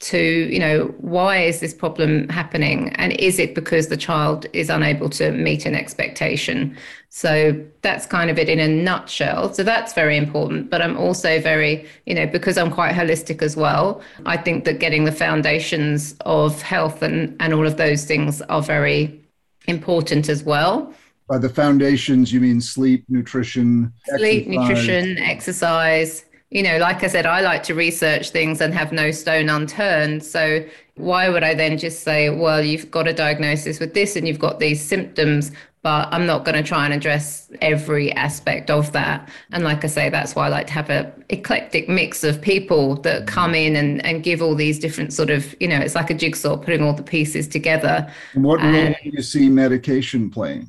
to 0.00 0.18
you 0.18 0.58
know 0.58 0.94
why 0.98 1.38
is 1.38 1.60
this 1.60 1.74
problem 1.74 2.28
happening? 2.28 2.90
And 2.96 3.12
is 3.12 3.38
it 3.38 3.54
because 3.54 3.88
the 3.88 3.96
child 3.96 4.46
is 4.52 4.70
unable 4.70 5.08
to 5.10 5.30
meet 5.32 5.66
an 5.66 5.74
expectation? 5.74 6.76
So 7.08 7.60
that's 7.82 8.06
kind 8.06 8.30
of 8.30 8.38
it 8.38 8.48
in 8.48 8.60
a 8.60 8.68
nutshell. 8.68 9.52
So 9.52 9.62
that's 9.62 9.92
very 9.92 10.16
important 10.16 10.70
but 10.70 10.80
i'm 10.80 10.96
also 10.96 11.40
very 11.40 11.86
you 12.06 12.14
know 12.14 12.26
because 12.26 12.56
i'm 12.56 12.70
quite 12.70 12.94
holistic 12.94 13.42
as 13.42 13.56
well 13.56 14.00
i 14.26 14.36
think 14.36 14.64
that 14.64 14.78
getting 14.78 15.04
the 15.04 15.12
foundations 15.12 16.14
of 16.20 16.62
health 16.62 17.02
and 17.02 17.36
and 17.40 17.52
all 17.52 17.66
of 17.66 17.76
those 17.76 18.04
things 18.04 18.40
are 18.42 18.62
very 18.62 19.20
important 19.66 20.28
as 20.28 20.42
well. 20.42 20.92
By 21.28 21.38
the 21.38 21.48
foundations 21.48 22.32
you 22.32 22.40
mean 22.40 22.60
sleep 22.60 23.04
nutrition 23.08 23.92
sleep 24.16 24.48
exercise. 24.48 24.68
nutrition 24.68 25.18
exercise 25.18 26.24
you 26.50 26.64
know, 26.64 26.78
like 26.78 27.04
I 27.04 27.06
said, 27.06 27.26
I 27.26 27.40
like 27.40 27.62
to 27.64 27.74
research 27.74 28.30
things 28.30 28.60
and 28.60 28.74
have 28.74 28.90
no 28.92 29.12
stone 29.12 29.48
unturned. 29.48 30.24
So 30.24 30.64
why 30.96 31.28
would 31.28 31.44
I 31.44 31.54
then 31.54 31.78
just 31.78 32.02
say, 32.02 32.28
well, 32.28 32.62
you've 32.62 32.90
got 32.90 33.06
a 33.06 33.12
diagnosis 33.12 33.78
with 33.78 33.94
this 33.94 34.16
and 34.16 34.26
you've 34.26 34.40
got 34.40 34.58
these 34.58 34.84
symptoms, 34.84 35.52
but 35.82 36.08
I'm 36.12 36.26
not 36.26 36.44
going 36.44 36.56
to 36.56 36.62
try 36.62 36.84
and 36.84 36.92
address 36.92 37.50
every 37.62 38.12
aspect 38.12 38.68
of 38.68 38.90
that. 38.92 39.30
And 39.52 39.62
like 39.62 39.84
I 39.84 39.86
say, 39.86 40.10
that's 40.10 40.34
why 40.34 40.46
I 40.46 40.48
like 40.48 40.66
to 40.66 40.72
have 40.72 40.90
a 40.90 41.12
eclectic 41.28 41.88
mix 41.88 42.24
of 42.24 42.42
people 42.42 42.96
that 42.96 43.20
mm-hmm. 43.20 43.26
come 43.26 43.54
in 43.54 43.76
and, 43.76 44.04
and 44.04 44.24
give 44.24 44.42
all 44.42 44.56
these 44.56 44.80
different 44.80 45.12
sort 45.12 45.30
of, 45.30 45.54
you 45.60 45.68
know, 45.68 45.78
it's 45.78 45.94
like 45.94 46.10
a 46.10 46.14
jigsaw 46.14 46.56
putting 46.56 46.82
all 46.82 46.94
the 46.94 47.04
pieces 47.04 47.46
together. 47.46 48.12
And 48.34 48.42
what 48.42 48.60
role 48.60 48.72
do 48.72 48.96
you 49.04 49.22
see 49.22 49.48
medication 49.48 50.28
playing? 50.30 50.66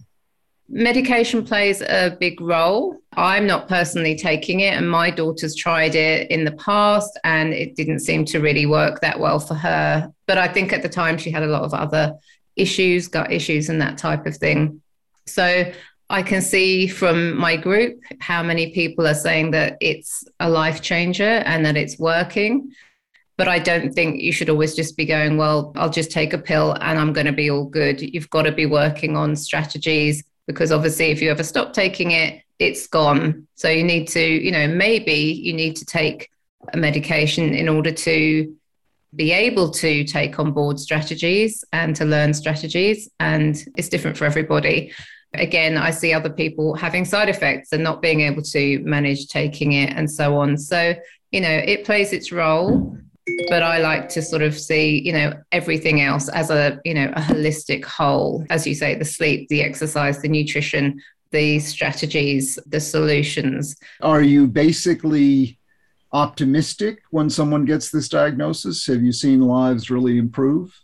Medication 0.74 1.44
plays 1.44 1.82
a 1.82 2.16
big 2.18 2.40
role. 2.40 2.98
I'm 3.18 3.46
not 3.46 3.68
personally 3.68 4.16
taking 4.16 4.62
it, 4.62 4.74
and 4.74 4.90
my 4.90 5.12
daughter's 5.12 5.54
tried 5.54 5.96
it 5.96 6.32
in 6.32 6.46
the 6.46 6.54
past, 6.54 7.20
and 7.26 7.54
it 7.54 7.76
didn't 7.76 8.00
seem 8.00 8.24
to 8.26 8.40
really 8.40 8.66
work 8.66 9.02
that 9.02 9.20
well 9.20 9.40
for 9.40 9.54
her. 9.56 10.10
But 10.28 10.38
I 10.38 10.48
think 10.48 10.72
at 10.72 10.82
the 10.82 10.88
time 10.88 11.18
she 11.18 11.30
had 11.30 11.44
a 11.44 11.48
lot 11.48 11.64
of 11.64 11.74
other 11.74 12.16
issues, 12.56 13.10
gut 13.10 13.34
issues, 13.34 13.68
and 13.68 13.82
that 13.82 13.98
type 13.98 14.26
of 14.26 14.38
thing. 14.38 14.82
So 15.26 15.70
I 16.10 16.24
can 16.24 16.42
see 16.42 16.88
from 16.88 17.38
my 17.38 17.58
group 17.58 18.00
how 18.22 18.42
many 18.42 18.72
people 18.72 19.06
are 19.06 19.14
saying 19.14 19.52
that 19.52 19.78
it's 19.82 20.24
a 20.40 20.50
life 20.50 20.82
changer 20.82 21.44
and 21.46 21.66
that 21.66 21.76
it's 21.76 22.00
working. 22.00 22.72
But 23.38 23.50
I 23.50 23.60
don't 23.60 23.94
think 23.94 24.22
you 24.22 24.32
should 24.32 24.50
always 24.50 24.76
just 24.76 24.96
be 24.96 25.06
going, 25.06 25.36
well, 25.36 25.74
I'll 25.76 25.90
just 25.90 26.12
take 26.12 26.32
a 26.32 26.38
pill 26.38 26.74
and 26.80 26.98
I'm 26.98 27.12
going 27.12 27.26
to 27.26 27.34
be 27.34 27.50
all 27.50 27.66
good. 27.66 28.02
You've 28.02 28.30
got 28.30 28.44
to 28.44 28.52
be 28.52 28.66
working 28.66 29.18
on 29.18 29.36
strategies 29.36 30.24
because 30.48 30.72
obviously 30.72 31.06
if 31.06 31.22
you 31.22 31.30
ever 31.30 31.44
stop 31.44 31.74
taking 31.74 32.12
it 32.12 32.42
it's 32.62 32.86
gone. 32.86 33.48
So 33.56 33.70
you 33.70 33.84
need 33.84 34.08
to 34.10 34.22
you 34.22 34.52
know 34.52 34.68
maybe 34.68 35.14
you 35.14 35.54
need 35.54 35.76
to 35.78 35.86
take 35.86 36.30
a 36.74 36.78
medication 36.78 37.56
in 37.56 37.68
order 37.68 37.92
to 37.92 38.56
be 39.16 39.32
able 39.32 39.72
to 39.72 40.04
take 40.04 40.40
on 40.40 40.52
board 40.52 40.80
strategies 40.80 41.66
and 41.74 41.96
to 41.96 42.06
learn 42.06 42.34
strategies 42.34 43.10
and 43.20 43.66
it's 43.76 43.90
different 43.90 44.16
for 44.16 44.26
everybody. 44.26 44.94
Again 45.34 45.78
i 45.78 45.92
see 45.92 46.14
other 46.14 46.30
people 46.30 46.76
having 46.76 47.06
side 47.06 47.30
effects 47.30 47.72
and 47.72 47.84
not 47.84 48.02
being 48.02 48.22
able 48.22 48.44
to 48.44 48.80
manage 48.80 49.28
taking 49.28 49.72
it 49.74 49.92
and 49.96 50.10
so 50.10 50.38
on. 50.38 50.58
So 50.58 50.94
you 51.32 51.42
know 51.42 51.50
it 51.74 51.84
plays 51.84 52.14
its 52.14 52.32
role 52.32 52.98
but 53.50 53.64
I 53.64 53.80
like 53.80 54.10
to 54.10 54.22
sort 54.22 54.42
of 54.42 54.58
see, 54.58 55.02
you 55.02 55.14
know, 55.14 55.34
everything 55.52 56.02
else 56.02 56.30
as 56.30 56.50
a, 56.50 56.80
you 56.86 56.94
know, 56.94 57.12
a 57.16 57.22
holistic 57.22 57.86
whole. 57.86 58.46
As 58.50 58.66
you 58.66 58.76
say, 58.76 58.96
the 58.96 59.06
sleep, 59.06 59.48
the 59.50 59.62
exercise, 59.62 60.22
the 60.22 60.28
nutrition, 60.28 61.02
the 61.32 61.60
strategies, 61.60 62.58
the 62.68 62.80
solutions. 62.80 63.76
Are 64.02 64.22
you 64.22 64.48
basically 64.48 65.60
optimistic 66.12 67.04
when 67.12 67.30
someone 67.30 67.66
gets 67.66 67.90
this 67.90 68.10
diagnosis? 68.10 68.86
Have 68.88 69.02
you 69.02 69.14
seen 69.14 69.42
lives 69.42 69.90
really 69.90 70.18
improve? 70.18 70.78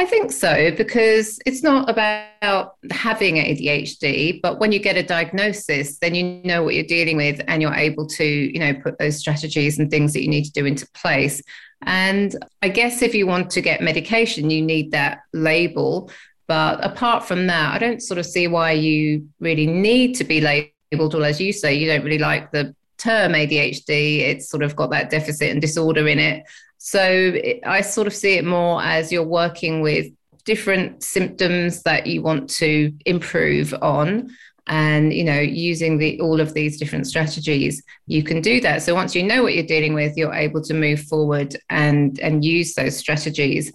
I 0.00 0.06
think 0.06 0.32
so 0.32 0.70
because 0.78 1.38
it's 1.44 1.62
not 1.62 1.90
about 1.90 2.76
having 2.90 3.34
ADHD, 3.34 4.40
but 4.40 4.58
when 4.58 4.72
you 4.72 4.78
get 4.78 4.96
a 4.96 5.02
diagnosis, 5.02 5.98
then 5.98 6.14
you 6.14 6.40
know 6.42 6.62
what 6.62 6.74
you're 6.74 6.84
dealing 6.84 7.18
with 7.18 7.42
and 7.48 7.60
you're 7.60 7.74
able 7.74 8.06
to, 8.06 8.24
you 8.24 8.58
know, 8.58 8.72
put 8.72 8.98
those 8.98 9.18
strategies 9.18 9.78
and 9.78 9.90
things 9.90 10.14
that 10.14 10.22
you 10.22 10.28
need 10.28 10.44
to 10.44 10.52
do 10.52 10.64
into 10.64 10.88
place. 10.94 11.42
And 11.82 12.34
I 12.62 12.70
guess 12.70 13.02
if 13.02 13.14
you 13.14 13.26
want 13.26 13.50
to 13.50 13.60
get 13.60 13.82
medication, 13.82 14.48
you 14.48 14.62
need 14.62 14.92
that 14.92 15.18
label. 15.34 16.10
But 16.48 16.82
apart 16.82 17.24
from 17.24 17.46
that, 17.48 17.74
I 17.74 17.78
don't 17.78 18.02
sort 18.02 18.16
of 18.16 18.24
see 18.24 18.48
why 18.48 18.72
you 18.72 19.28
really 19.38 19.66
need 19.66 20.14
to 20.14 20.24
be 20.24 20.40
labeled. 20.40 21.14
Or 21.14 21.24
as 21.24 21.42
you 21.42 21.52
say, 21.52 21.74
you 21.74 21.86
don't 21.86 22.04
really 22.04 22.16
like 22.16 22.52
the 22.52 22.74
term 22.96 23.32
ADHD. 23.32 24.20
It's 24.20 24.48
sort 24.48 24.62
of 24.62 24.74
got 24.74 24.92
that 24.92 25.10
deficit 25.10 25.50
and 25.50 25.60
disorder 25.60 26.08
in 26.08 26.18
it. 26.18 26.42
So 26.82 27.34
I 27.66 27.82
sort 27.82 28.06
of 28.06 28.14
see 28.14 28.38
it 28.38 28.44
more 28.44 28.82
as 28.82 29.12
you're 29.12 29.22
working 29.22 29.82
with 29.82 30.06
different 30.46 31.02
symptoms 31.02 31.82
that 31.82 32.06
you 32.06 32.22
want 32.22 32.48
to 32.50 32.90
improve 33.04 33.74
on. 33.82 34.30
And 34.66 35.12
you 35.12 35.24
know 35.24 35.40
using 35.40 35.98
the 35.98 36.20
all 36.20 36.40
of 36.40 36.54
these 36.54 36.78
different 36.78 37.06
strategies 37.06 37.82
you 38.06 38.22
can 38.22 38.40
do 38.40 38.60
that. 38.60 38.82
So 38.82 38.94
once 38.94 39.16
you 39.16 39.24
know 39.24 39.42
what 39.42 39.54
you're 39.54 39.66
dealing 39.66 39.94
with 39.94 40.16
you're 40.16 40.32
able 40.32 40.62
to 40.62 40.74
move 40.74 41.00
forward 41.02 41.56
and 41.70 42.18
and 42.20 42.44
use 42.44 42.74
those 42.74 42.96
strategies. 42.96 43.72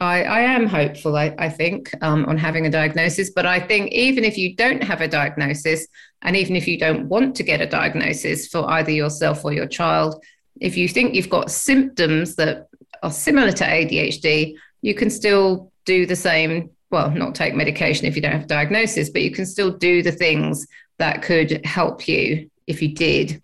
I, 0.00 0.22
I 0.22 0.40
am 0.40 0.66
hopeful, 0.66 1.16
I, 1.16 1.34
I 1.38 1.48
think, 1.48 1.90
um, 2.02 2.24
on 2.26 2.36
having 2.36 2.66
a 2.66 2.70
diagnosis. 2.70 3.30
But 3.30 3.46
I 3.46 3.58
think 3.58 3.90
even 3.90 4.22
if 4.22 4.38
you 4.38 4.54
don't 4.54 4.82
have 4.82 5.00
a 5.00 5.08
diagnosis, 5.08 5.88
and 6.22 6.36
even 6.36 6.54
if 6.54 6.68
you 6.68 6.78
don't 6.78 7.08
want 7.08 7.34
to 7.36 7.42
get 7.42 7.60
a 7.60 7.66
diagnosis 7.66 8.46
for 8.46 8.70
either 8.70 8.92
yourself 8.92 9.44
or 9.44 9.52
your 9.52 9.66
child, 9.66 10.22
if 10.60 10.76
you 10.76 10.88
think 10.88 11.14
you've 11.14 11.30
got 11.30 11.50
symptoms 11.50 12.34
that 12.36 12.68
are 13.02 13.10
similar 13.10 13.52
to 13.52 13.64
ADHD, 13.64 14.56
you 14.82 14.94
can 14.94 15.10
still 15.10 15.72
do 15.84 16.06
the 16.06 16.16
same. 16.16 16.70
Well, 16.90 17.10
not 17.10 17.34
take 17.34 17.54
medication 17.54 18.06
if 18.06 18.16
you 18.16 18.22
don't 18.22 18.32
have 18.32 18.44
a 18.44 18.46
diagnosis, 18.46 19.10
but 19.10 19.22
you 19.22 19.30
can 19.30 19.46
still 19.46 19.70
do 19.70 20.02
the 20.02 20.12
things 20.12 20.66
that 20.98 21.22
could 21.22 21.64
help 21.64 22.08
you 22.08 22.50
if 22.66 22.82
you 22.82 22.94
did. 22.94 23.42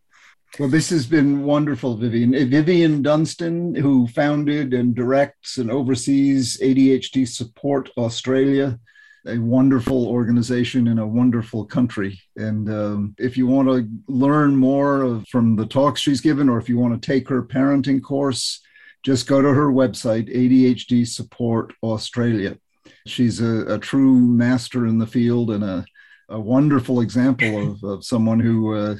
Well, 0.58 0.68
this 0.68 0.90
has 0.90 1.06
been 1.06 1.42
wonderful, 1.42 1.96
Vivian. 1.96 2.34
Uh, 2.34 2.46
Vivian 2.48 3.02
Dunstan, 3.02 3.74
who 3.74 4.06
founded 4.08 4.72
and 4.72 4.94
directs 4.94 5.58
and 5.58 5.68
oversees 5.68 6.58
ADHD 6.60 7.26
Support 7.26 7.90
Australia, 7.96 8.78
a 9.26 9.38
wonderful 9.38 10.06
organization 10.06 10.88
in 10.88 10.98
a 10.98 11.06
wonderful 11.06 11.64
country. 11.64 12.20
And 12.36 12.68
um, 12.68 13.14
if 13.18 13.36
you 13.36 13.46
want 13.46 13.68
to 13.68 13.88
learn 14.06 14.56
more 14.56 15.02
of, 15.02 15.26
from 15.28 15.56
the 15.56 15.66
talks 15.66 16.00
she's 16.00 16.20
given, 16.20 16.48
or 16.48 16.58
if 16.58 16.68
you 16.68 16.78
want 16.78 17.00
to 17.00 17.06
take 17.06 17.28
her 17.28 17.42
parenting 17.42 18.02
course, 18.02 18.60
just 19.02 19.26
go 19.26 19.40
to 19.40 19.48
her 19.48 19.68
website, 19.68 20.34
ADHD 20.34 21.06
Support 21.06 21.72
Australia. 21.82 22.58
She's 23.06 23.40
a, 23.40 23.74
a 23.74 23.78
true 23.78 24.18
master 24.18 24.86
in 24.86 24.98
the 24.98 25.06
field 25.06 25.50
and 25.50 25.64
a, 25.64 25.84
a 26.28 26.40
wonderful 26.40 27.00
example 27.00 27.72
of, 27.72 27.84
of 27.84 28.04
someone 28.04 28.40
who. 28.40 28.74
Uh, 28.74 28.96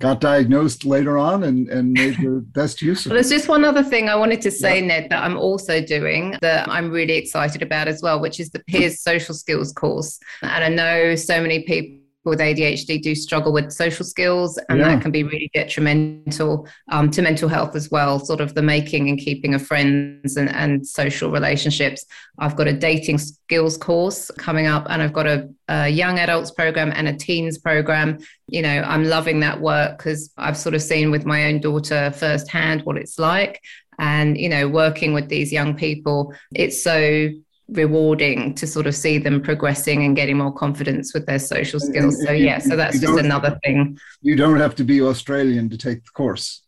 got 0.00 0.20
diagnosed 0.20 0.84
later 0.84 1.16
on 1.18 1.44
and, 1.44 1.68
and 1.68 1.92
made 1.92 2.16
the 2.16 2.44
best 2.52 2.82
use 2.82 3.06
of 3.06 3.10
well, 3.10 3.18
it. 3.18 3.22
There's 3.22 3.30
just 3.30 3.48
one 3.48 3.64
other 3.64 3.84
thing 3.84 4.08
I 4.08 4.16
wanted 4.16 4.40
to 4.42 4.50
say, 4.50 4.80
yeah. 4.80 4.86
Ned, 4.86 5.10
that 5.10 5.22
I'm 5.22 5.36
also 5.36 5.80
doing 5.84 6.36
that 6.40 6.68
I'm 6.68 6.90
really 6.90 7.14
excited 7.14 7.62
about 7.62 7.86
as 7.86 8.02
well, 8.02 8.18
which 8.18 8.40
is 8.40 8.50
the 8.50 8.60
Peers 8.60 9.00
Social 9.02 9.34
Skills 9.34 9.72
course. 9.72 10.18
And 10.42 10.64
I 10.64 10.68
know 10.68 11.14
so 11.14 11.40
many 11.40 11.62
people 11.62 11.99
with 12.24 12.38
ADHD 12.38 13.00
do 13.00 13.14
struggle 13.14 13.52
with 13.52 13.72
social 13.72 14.04
skills, 14.04 14.58
and 14.68 14.78
yeah. 14.78 14.88
that 14.88 15.02
can 15.02 15.10
be 15.10 15.22
really 15.22 15.50
detrimental 15.54 16.68
um, 16.90 17.10
to 17.10 17.22
mental 17.22 17.48
health 17.48 17.74
as 17.74 17.90
well. 17.90 18.18
Sort 18.18 18.40
of 18.40 18.54
the 18.54 18.62
making 18.62 19.08
and 19.08 19.18
keeping 19.18 19.54
of 19.54 19.66
friends 19.66 20.36
and, 20.36 20.50
and 20.50 20.86
social 20.86 21.30
relationships. 21.30 22.04
I've 22.38 22.56
got 22.56 22.68
a 22.68 22.72
dating 22.72 23.18
skills 23.18 23.76
course 23.76 24.30
coming 24.36 24.66
up, 24.66 24.86
and 24.90 25.02
I've 25.02 25.12
got 25.14 25.26
a, 25.26 25.48
a 25.68 25.88
young 25.88 26.18
adults 26.18 26.50
program 26.50 26.92
and 26.94 27.08
a 27.08 27.16
teens 27.16 27.58
program. 27.58 28.18
You 28.48 28.62
know, 28.62 28.82
I'm 28.82 29.04
loving 29.04 29.40
that 29.40 29.60
work 29.60 29.98
because 29.98 30.30
I've 30.36 30.56
sort 30.56 30.74
of 30.74 30.82
seen 30.82 31.10
with 31.10 31.24
my 31.24 31.46
own 31.46 31.60
daughter 31.60 32.10
firsthand 32.10 32.82
what 32.82 32.96
it's 32.96 33.18
like. 33.18 33.62
And, 33.98 34.38
you 34.38 34.48
know, 34.48 34.66
working 34.66 35.12
with 35.12 35.28
these 35.28 35.52
young 35.52 35.76
people, 35.76 36.32
it's 36.54 36.82
so 36.82 37.30
rewarding 37.72 38.54
to 38.54 38.66
sort 38.66 38.86
of 38.86 38.94
see 38.94 39.18
them 39.18 39.40
progressing 39.40 40.04
and 40.04 40.16
getting 40.16 40.38
more 40.38 40.52
confidence 40.52 41.14
with 41.14 41.26
their 41.26 41.38
social 41.38 41.80
skills. 41.80 42.18
And, 42.18 42.28
and, 42.28 42.28
so 42.28 42.32
yeah, 42.32 42.58
so 42.58 42.76
that's 42.76 42.98
just 42.98 43.18
another 43.18 43.58
thing. 43.64 43.98
You 44.22 44.36
don't 44.36 44.58
have 44.58 44.74
to 44.76 44.84
be 44.84 45.00
Australian 45.02 45.68
to 45.70 45.78
take 45.78 46.04
the 46.04 46.10
course. 46.10 46.62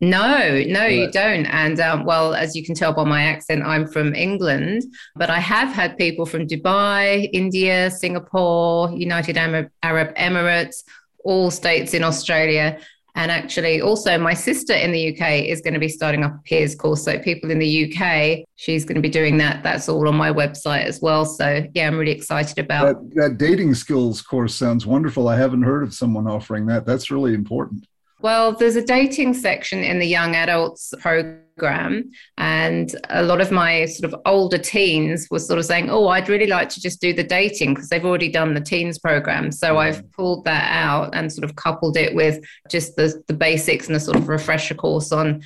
No, 0.00 0.62
no, 0.66 0.86
you 0.86 1.10
don't. 1.10 1.46
And 1.46 1.80
um, 1.80 2.04
well, 2.04 2.34
as 2.34 2.54
you 2.54 2.64
can 2.64 2.74
tell 2.74 2.92
by 2.92 3.04
my 3.04 3.22
accent, 3.22 3.62
I'm 3.64 3.86
from 3.86 4.14
England, 4.14 4.82
but 5.16 5.30
I 5.30 5.38
have 5.38 5.68
had 5.72 5.96
people 5.96 6.26
from 6.26 6.46
Dubai, 6.46 7.30
India, 7.32 7.90
Singapore, 7.90 8.90
United 8.90 9.36
Arab 9.38 10.14
Emirates, 10.16 10.82
all 11.24 11.50
states 11.50 11.94
in 11.94 12.04
Australia. 12.04 12.78
And 13.16 13.30
actually, 13.30 13.80
also, 13.80 14.18
my 14.18 14.34
sister 14.34 14.74
in 14.74 14.90
the 14.90 15.12
UK 15.12 15.44
is 15.44 15.60
going 15.60 15.74
to 15.74 15.80
be 15.80 15.88
starting 15.88 16.24
up 16.24 16.34
a 16.34 16.38
peers 16.42 16.74
course. 16.74 17.04
So, 17.04 17.16
people 17.18 17.50
in 17.50 17.60
the 17.60 17.84
UK, 17.94 18.44
she's 18.56 18.84
going 18.84 18.96
to 18.96 19.00
be 19.00 19.08
doing 19.08 19.36
that. 19.38 19.62
That's 19.62 19.88
all 19.88 20.08
on 20.08 20.16
my 20.16 20.32
website 20.32 20.84
as 20.84 21.00
well. 21.00 21.24
So, 21.24 21.64
yeah, 21.74 21.86
I'm 21.86 21.96
really 21.96 22.10
excited 22.10 22.58
about 22.58 23.10
that, 23.10 23.14
that 23.14 23.38
dating 23.38 23.74
skills 23.74 24.20
course. 24.20 24.54
Sounds 24.56 24.84
wonderful. 24.84 25.28
I 25.28 25.36
haven't 25.36 25.62
heard 25.62 25.84
of 25.84 25.94
someone 25.94 26.26
offering 26.26 26.66
that. 26.66 26.86
That's 26.86 27.10
really 27.10 27.34
important. 27.34 27.86
Well, 28.20 28.52
there's 28.52 28.76
a 28.76 28.84
dating 28.84 29.34
section 29.34 29.84
in 29.84 29.98
the 30.00 30.06
young 30.06 30.34
adults 30.34 30.92
program. 30.98 31.43
Program 31.56 32.10
and 32.38 32.96
a 33.10 33.22
lot 33.22 33.40
of 33.40 33.52
my 33.52 33.84
sort 33.84 34.12
of 34.12 34.20
older 34.26 34.58
teens 34.58 35.28
were 35.30 35.38
sort 35.38 35.58
of 35.58 35.64
saying, 35.64 35.88
Oh, 35.88 36.08
I'd 36.08 36.28
really 36.28 36.48
like 36.48 36.68
to 36.70 36.80
just 36.80 37.00
do 37.00 37.12
the 37.12 37.22
dating 37.22 37.74
because 37.74 37.88
they've 37.88 38.04
already 38.04 38.28
done 38.28 38.54
the 38.54 38.60
teens 38.60 38.98
program. 38.98 39.52
So 39.52 39.74
mm. 39.74 39.78
I've 39.78 40.10
pulled 40.10 40.44
that 40.46 40.68
out 40.72 41.14
and 41.14 41.32
sort 41.32 41.44
of 41.44 41.54
coupled 41.54 41.96
it 41.96 42.12
with 42.12 42.44
just 42.68 42.96
the, 42.96 43.22
the 43.28 43.34
basics 43.34 43.86
and 43.86 43.96
a 43.96 44.00
sort 44.00 44.16
of 44.16 44.28
refresher 44.28 44.74
course 44.74 45.12
on 45.12 45.42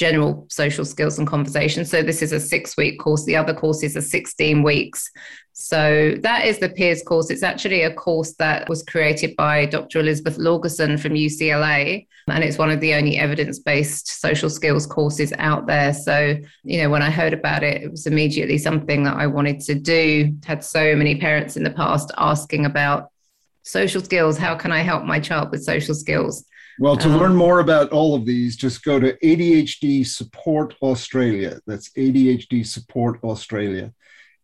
general 0.00 0.46
social 0.48 0.86
skills 0.86 1.18
and 1.18 1.28
conversation. 1.28 1.84
So 1.84 2.02
this 2.02 2.22
is 2.22 2.32
a 2.32 2.40
six 2.40 2.74
week 2.78 2.98
course. 2.98 3.24
The 3.26 3.36
other 3.36 3.52
courses 3.52 3.98
are 3.98 4.00
16 4.00 4.62
weeks. 4.62 5.10
So 5.52 6.14
that 6.22 6.46
is 6.46 6.58
the 6.58 6.70
peers 6.70 7.02
course. 7.02 7.28
It's 7.28 7.42
actually 7.42 7.82
a 7.82 7.92
course 7.92 8.32
that 8.38 8.66
was 8.66 8.82
created 8.82 9.36
by 9.36 9.66
Dr. 9.66 10.00
Elizabeth 10.00 10.38
Laugeson 10.38 10.98
from 10.98 11.12
UCLA. 11.12 12.06
And 12.28 12.42
it's 12.42 12.56
one 12.56 12.70
of 12.70 12.80
the 12.80 12.94
only 12.94 13.18
evidence 13.18 13.58
based 13.58 14.22
social 14.22 14.48
skills 14.48 14.86
courses 14.86 15.34
out 15.36 15.66
there. 15.66 15.92
So, 15.92 16.38
you 16.62 16.78
know, 16.78 16.88
when 16.88 17.02
I 17.02 17.10
heard 17.10 17.34
about 17.34 17.62
it, 17.62 17.82
it 17.82 17.90
was 17.90 18.06
immediately 18.06 18.56
something 18.56 19.02
that 19.02 19.18
I 19.18 19.26
wanted 19.26 19.60
to 19.60 19.74
do. 19.74 20.34
Had 20.46 20.64
so 20.64 20.96
many 20.96 21.20
parents 21.20 21.58
in 21.58 21.62
the 21.62 21.72
past 21.82 22.10
asking 22.16 22.64
about 22.64 23.10
social 23.64 24.00
skills. 24.00 24.38
How 24.38 24.54
can 24.54 24.72
I 24.72 24.80
help 24.80 25.04
my 25.04 25.20
child 25.20 25.50
with 25.50 25.62
social 25.62 25.94
skills? 25.94 26.46
Well, 26.80 26.96
to 26.96 27.10
um, 27.10 27.18
learn 27.18 27.36
more 27.36 27.60
about 27.60 27.92
all 27.92 28.14
of 28.14 28.24
these, 28.24 28.56
just 28.56 28.82
go 28.82 28.98
to 28.98 29.14
ADHD 29.18 30.06
Support 30.06 30.76
Australia. 30.80 31.60
That's 31.66 31.90
ADHD 31.90 32.66
Support 32.66 33.22
Australia 33.22 33.92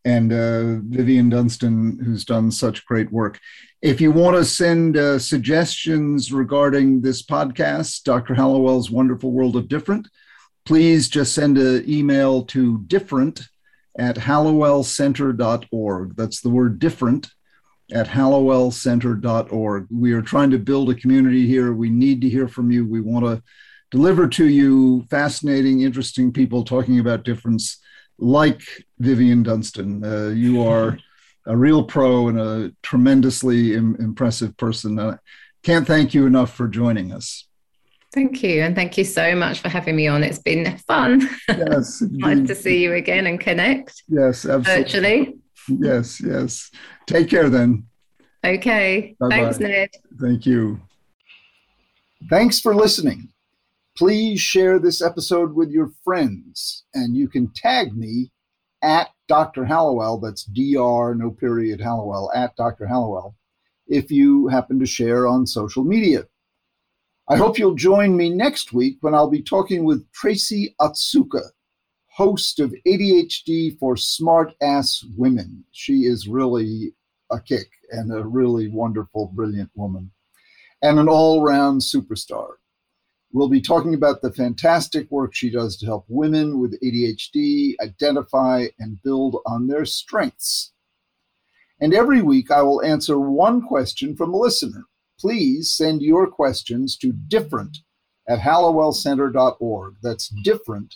and 0.05 0.31
uh, 0.31 0.85
Vivian 0.85 1.31
Dunstan, 1.31 1.99
who's 2.05 2.27
done 2.27 2.51
such 2.51 2.85
great 2.85 3.11
work. 3.11 3.41
If 3.81 4.03
you 4.03 4.13
want 4.13 4.37
to 4.37 4.45
send 4.45 4.99
uh, 4.99 5.19
suggestions 5.19 6.31
regarding 6.31 7.01
this 7.01 7.23
podcast, 7.23 8.03
Dr. 8.03 8.35
Hallowell's 8.35 8.91
Wonderful 8.91 9.33
World 9.33 9.57
of 9.57 9.69
Different, 9.69 10.07
please 10.67 11.09
just 11.09 11.33
send 11.33 11.57
an 11.57 11.91
email 11.91 12.45
to 12.45 12.85
different 12.87 13.49
at 13.99 14.17
hallowellcenter.org. 14.17 16.17
That's 16.17 16.43
the 16.43 16.51
word 16.51 16.81
different 16.81 17.29
at 17.93 18.07
hallowellcenter.org. 18.09 19.87
We 19.91 20.13
are 20.13 20.23
trying 20.23 20.51
to 20.51 20.59
build 20.59 20.91
a 20.91 20.95
community 20.95 21.47
here. 21.47 21.73
We 21.73 21.89
need 21.89 22.21
to 22.23 22.29
hear 22.29 22.49
from 22.49 22.71
you. 22.71 22.87
We 22.87 23.01
want 23.01 23.25
to 23.25 23.43
deliver 23.91 24.27
to 24.29 24.45
you 24.47 25.07
fascinating, 25.09 25.83
interesting 25.83 26.33
people 26.33 26.65
talking 26.65 26.99
about 26.99 27.25
difference 27.25 27.79
like 28.19 28.63
Vivian 28.99 29.43
Dunstan. 29.43 30.05
Uh, 30.05 30.29
you 30.29 30.63
are 30.69 30.99
a 31.47 31.57
real 31.57 31.85
pro 31.85 32.29
and 32.29 32.41
a 32.41 32.73
tremendously 32.83 33.75
Im- 33.75 33.97
impressive 34.01 34.57
person. 34.57 34.99
Uh, 34.99 35.19
can't 35.63 35.87
thank 35.87 36.15
you 36.15 36.27
enough 36.27 36.55
for 36.55 36.69
joining 36.69 37.13
us. 37.13 37.47
Thank 38.13 38.43
you. 38.43 38.63
And 38.63 38.75
thank 38.75 38.97
you 38.97 39.05
so 39.05 39.35
much 39.35 39.61
for 39.61 39.69
having 39.69 39.95
me 39.95 40.07
on. 40.07 40.25
It's 40.25 40.39
been 40.39 40.79
fun. 40.79 41.29
Yes. 41.49 42.01
nice 42.11 42.47
to 42.47 42.55
see 42.55 42.83
you 42.83 42.95
again 42.95 43.27
and 43.27 43.39
connect. 43.39 44.03
Yes, 44.09 44.47
absolutely. 44.47 44.83
Virtually. 44.83 45.39
Yes, 45.69 46.21
yes. 46.21 46.71
Take 47.07 47.29
care 47.29 47.49
then. 47.49 47.87
Okay. 48.45 49.17
Bye-bye. 49.19 49.37
Thanks, 49.37 49.59
Ned. 49.59 49.91
Thank 50.21 50.47
you. 50.47 50.81
Thanks 52.31 52.61
for 52.61 52.75
listening. 52.75 53.29
Please 53.97 54.41
share 54.41 54.79
this 54.79 55.03
episode 55.03 55.55
with 55.55 55.71
your 55.71 55.91
friends, 56.05 56.85
and 56.95 57.17
you 57.17 57.29
can 57.29 57.51
tag 57.55 57.97
me 57.97 58.31
at 58.83 59.09
Dr. 59.27 59.65
Hallowell. 59.65 60.21
That's 60.21 60.45
Dr. 60.45 61.15
No 61.15 61.31
period 61.31 61.81
Hallowell 61.81 62.31
at 62.35 62.55
Dr. 62.57 62.87
Hallowell. 62.87 63.35
If 63.87 64.11
you 64.11 64.49
happen 64.49 64.79
to 64.81 64.87
share 64.87 65.27
on 65.27 65.47
social 65.47 65.85
media. 65.85 66.27
I 67.29 67.37
hope 67.37 67.59
you'll 67.59 67.75
join 67.75 68.17
me 68.17 68.31
next 68.31 68.73
week 68.73 68.99
when 69.01 69.15
I'll 69.15 69.31
be 69.31 69.43
talking 69.43 69.85
with 69.85 70.09
Tracy 70.13 70.77
Otsuka, 70.81 71.43
host 72.17 72.61
of 72.61 72.75
ADHD 72.87 73.79
for 73.79 73.95
Smart 73.95 74.55
Ass 74.63 75.05
Women. 75.19 75.63
She 75.73 76.07
is 76.07 76.27
really 76.27 76.95
a 77.31 77.39
kick 77.39 77.69
and 77.91 78.11
a 78.11 78.25
really 78.25 78.69
wonderful, 78.69 79.31
brilliant 79.35 79.69
woman, 79.75 80.11
and 80.81 80.99
an 80.99 81.11
all 81.11 81.43
round 81.43 81.83
superstar. 81.83 82.53
We'll 83.35 83.51
be 83.51 83.61
talking 83.61 83.93
about 83.93 84.23
the 84.23 84.33
fantastic 84.33 85.11
work 85.11 85.35
she 85.35 85.51
does 85.51 85.77
to 85.77 85.85
help 85.85 86.07
women 86.09 86.59
with 86.59 86.81
ADHD 86.81 87.75
identify 87.83 88.69
and 88.79 89.03
build 89.03 89.37
on 89.45 89.67
their 89.67 89.85
strengths. 89.85 90.73
And 91.83 91.93
every 91.93 92.23
week 92.23 92.51
I 92.51 92.63
will 92.63 92.83
answer 92.83 93.21
one 93.21 93.61
question 93.61 94.17
from 94.17 94.33
a 94.33 94.39
listener. 94.39 94.85
Please 95.21 95.71
send 95.71 96.01
your 96.01 96.27
questions 96.27 96.97
to 96.97 97.13
different 97.13 97.77
at 98.27 98.39
hallowellcenter.org. 98.39 99.97
That's 100.03 100.29
different 100.43 100.95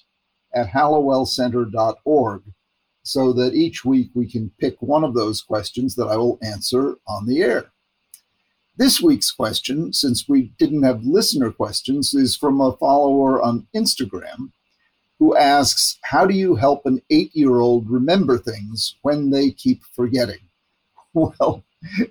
at 0.54 0.68
hallowellcenter.org 0.68 2.42
so 3.02 3.32
that 3.32 3.54
each 3.54 3.84
week 3.84 4.10
we 4.14 4.30
can 4.30 4.50
pick 4.58 4.76
one 4.80 5.04
of 5.04 5.14
those 5.14 5.42
questions 5.42 5.94
that 5.96 6.06
I 6.06 6.16
will 6.16 6.38
answer 6.42 6.96
on 7.08 7.26
the 7.26 7.42
air. 7.42 7.72
This 8.76 9.02
week's 9.02 9.30
question, 9.30 9.92
since 9.92 10.28
we 10.28 10.52
didn't 10.58 10.84
have 10.84 11.02
listener 11.04 11.50
questions, 11.50 12.14
is 12.14 12.36
from 12.36 12.60
a 12.60 12.76
follower 12.76 13.42
on 13.42 13.66
Instagram 13.74 14.52
who 15.18 15.36
asks, 15.36 15.98
How 16.02 16.24
do 16.24 16.34
you 16.34 16.54
help 16.54 16.86
an 16.86 17.02
eight 17.10 17.34
year 17.34 17.58
old 17.58 17.90
remember 17.90 18.38
things 18.38 18.96
when 19.02 19.30
they 19.30 19.50
keep 19.50 19.82
forgetting? 19.94 20.38
Well, 21.12 21.64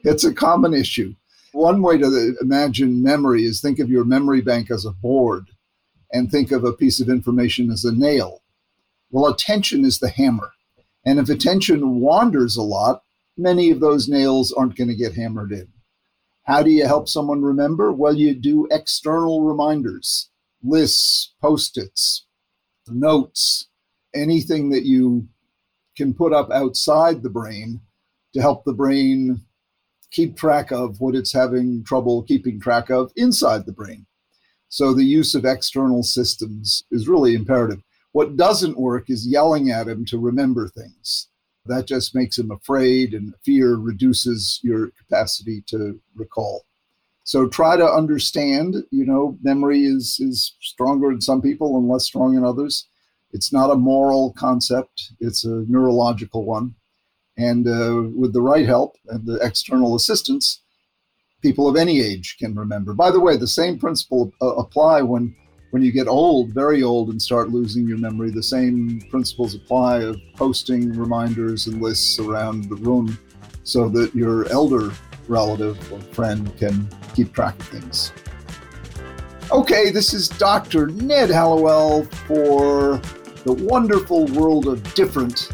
it's 0.04 0.26
a 0.26 0.34
common 0.34 0.74
issue. 0.74 1.16
One 1.54 1.82
way 1.82 1.98
to 1.98 2.36
imagine 2.42 3.02
memory 3.02 3.46
is 3.46 3.62
think 3.62 3.80
of 3.80 3.90
your 3.90 4.04
memory 4.04 4.42
bank 4.42 4.70
as 4.70 4.84
a 4.84 4.92
board 4.92 5.48
and 6.12 6.30
think 6.30 6.52
of 6.52 6.64
a 6.64 6.74
piece 6.74 7.00
of 7.00 7.10
information 7.10 7.72
as 7.72 7.86
a 7.86 7.92
nail. 7.92 8.42
Well, 9.12 9.32
attention 9.32 9.86
is 9.86 10.00
the 10.00 10.10
hammer. 10.10 10.52
And 11.06 11.20
if 11.20 11.30
attention 11.30 12.00
wanders 12.00 12.58
a 12.58 12.62
lot, 12.62 13.04
many 13.38 13.72
of 13.72 13.80
those 13.80 14.08
nails 14.08 14.52
aren't 14.52 14.76
going 14.76 14.90
to 14.90 14.96
get 14.96 15.16
hammered 15.16 15.52
in. 15.52 15.68
How 16.44 16.64
do 16.64 16.72
you 16.72 16.86
help 16.86 17.08
someone 17.08 17.42
remember? 17.42 17.92
Well, 17.92 18.16
you 18.16 18.34
do 18.34 18.68
external 18.72 19.44
reminders, 19.44 20.30
lists, 20.64 21.34
post 21.42 21.78
its, 21.78 22.26
notes, 22.88 23.68
anything 24.16 24.70
that 24.72 24.84
you 24.84 25.28
can 25.96 26.14
put 26.14 26.34
up 26.34 26.50
outside 26.52 27.22
the 27.22 27.30
brain 27.30 27.82
to 28.34 28.42
help 28.42 28.64
the 28.64 28.74
brain 28.74 29.42
keep 30.12 30.36
track 30.36 30.72
of 30.72 31.00
what 31.00 31.16
it's 31.16 31.34
having 31.34 31.84
trouble 31.84 32.24
keeping 32.24 32.60
track 32.60 32.90
of 32.90 33.12
inside 33.16 33.66
the 33.66 33.72
brain. 33.72 34.06
So 34.70 34.94
the 34.94 35.04
use 35.04 35.34
of 35.36 35.46
external 35.46 36.04
systems 36.04 36.84
is 36.92 37.08
really 37.08 37.34
imperative. 37.34 37.82
What 38.12 38.38
doesn't 38.38 38.80
work 38.80 39.10
is 39.10 39.28
yelling 39.28 39.72
at 39.72 39.88
him 39.88 40.06
to 40.06 40.20
remember 40.20 40.68
things. 40.68 41.28
That 41.66 41.86
just 41.86 42.16
makes 42.16 42.38
him 42.38 42.52
afraid, 42.52 43.14
and 43.14 43.34
fear 43.44 43.76
reduces 43.76 44.60
your 44.64 44.92
capacity 44.98 45.64
to 45.68 46.00
recall. 46.16 46.66
So 47.24 47.48
try 47.48 47.78
to 47.78 47.86
understand, 47.86 48.76
you 48.90 49.06
know, 49.06 49.38
memory 49.44 49.86
is, 49.86 50.20
is 50.20 50.56
stronger 50.62 51.12
in 51.12 51.22
some 51.22 51.42
people 51.42 51.78
and 51.78 51.88
less 51.88 52.06
strong 52.06 52.36
in 52.36 52.44
others. 52.44 52.88
It's 53.32 53.54
not 53.54 53.70
a 53.70 53.76
moral 53.76 54.34
concept, 54.34 55.12
it's 55.20 55.46
a 55.46 55.66
neurological 55.68 56.46
one. 56.46 56.76
And 57.38 57.68
uh, 57.68 58.10
with 58.16 58.34
the 58.34 58.42
right 58.42 58.66
help 58.66 58.96
and 59.08 59.26
the 59.26 59.36
external 59.36 59.96
assistance, 59.96 60.62
people 61.42 61.68
of 61.68 61.76
any 61.76 62.02
age 62.02 62.38
can 62.38 62.56
remember. 62.56 62.94
By 62.94 63.12
the 63.12 63.20
way, 63.20 63.38
the 63.38 63.48
same 63.48 63.80
principle 63.80 64.34
uh, 64.42 64.56
apply 64.56 65.02
when 65.02 65.36
when 65.72 65.84
you 65.84 65.92
get 65.92 66.08
old, 66.08 66.50
very 66.50 66.82
old, 66.82 67.10
and 67.10 67.22
start 67.22 67.50
losing 67.50 67.88
your 67.88 68.00
memory. 68.00 68.32
The 68.32 68.42
same 68.42 69.02
principles 69.12 69.54
apply 69.54 70.00
of 70.00 70.20
posting 70.36 70.92
reminders 70.94 71.68
and 71.68 71.80
lists 71.80 72.18
around 72.18 72.64
the 72.64 72.76
room, 72.76 73.20
so 73.64 73.88
that 73.90 74.16
your 74.16 74.50
elder 74.52 74.92
relative 75.28 75.78
or 75.94 76.00
friend 76.14 76.52
can 76.58 76.90
keep 77.14 77.34
track 77.34 77.60
of 77.60 77.68
things. 77.68 78.12
Okay, 79.52 79.90
this 79.90 80.14
is 80.14 80.28
Dr. 80.28 80.88
Ned 80.88 81.30
Hallowell 81.30 82.06
for 82.28 82.98
the 83.44 83.54
wonderful 83.54 84.26
world 84.28 84.68
of 84.68 84.94
different. 84.94 85.50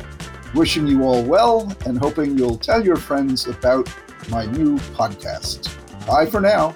Wishing 0.53 0.87
you 0.87 1.03
all 1.03 1.23
well 1.23 1.73
and 1.85 1.97
hoping 1.97 2.37
you'll 2.37 2.57
tell 2.57 2.83
your 2.83 2.95
friends 2.95 3.47
about 3.47 3.89
my 4.29 4.45
new 4.45 4.77
podcast. 4.95 5.74
Bye 6.07 6.27
for 6.27 6.39
now. 6.39 6.75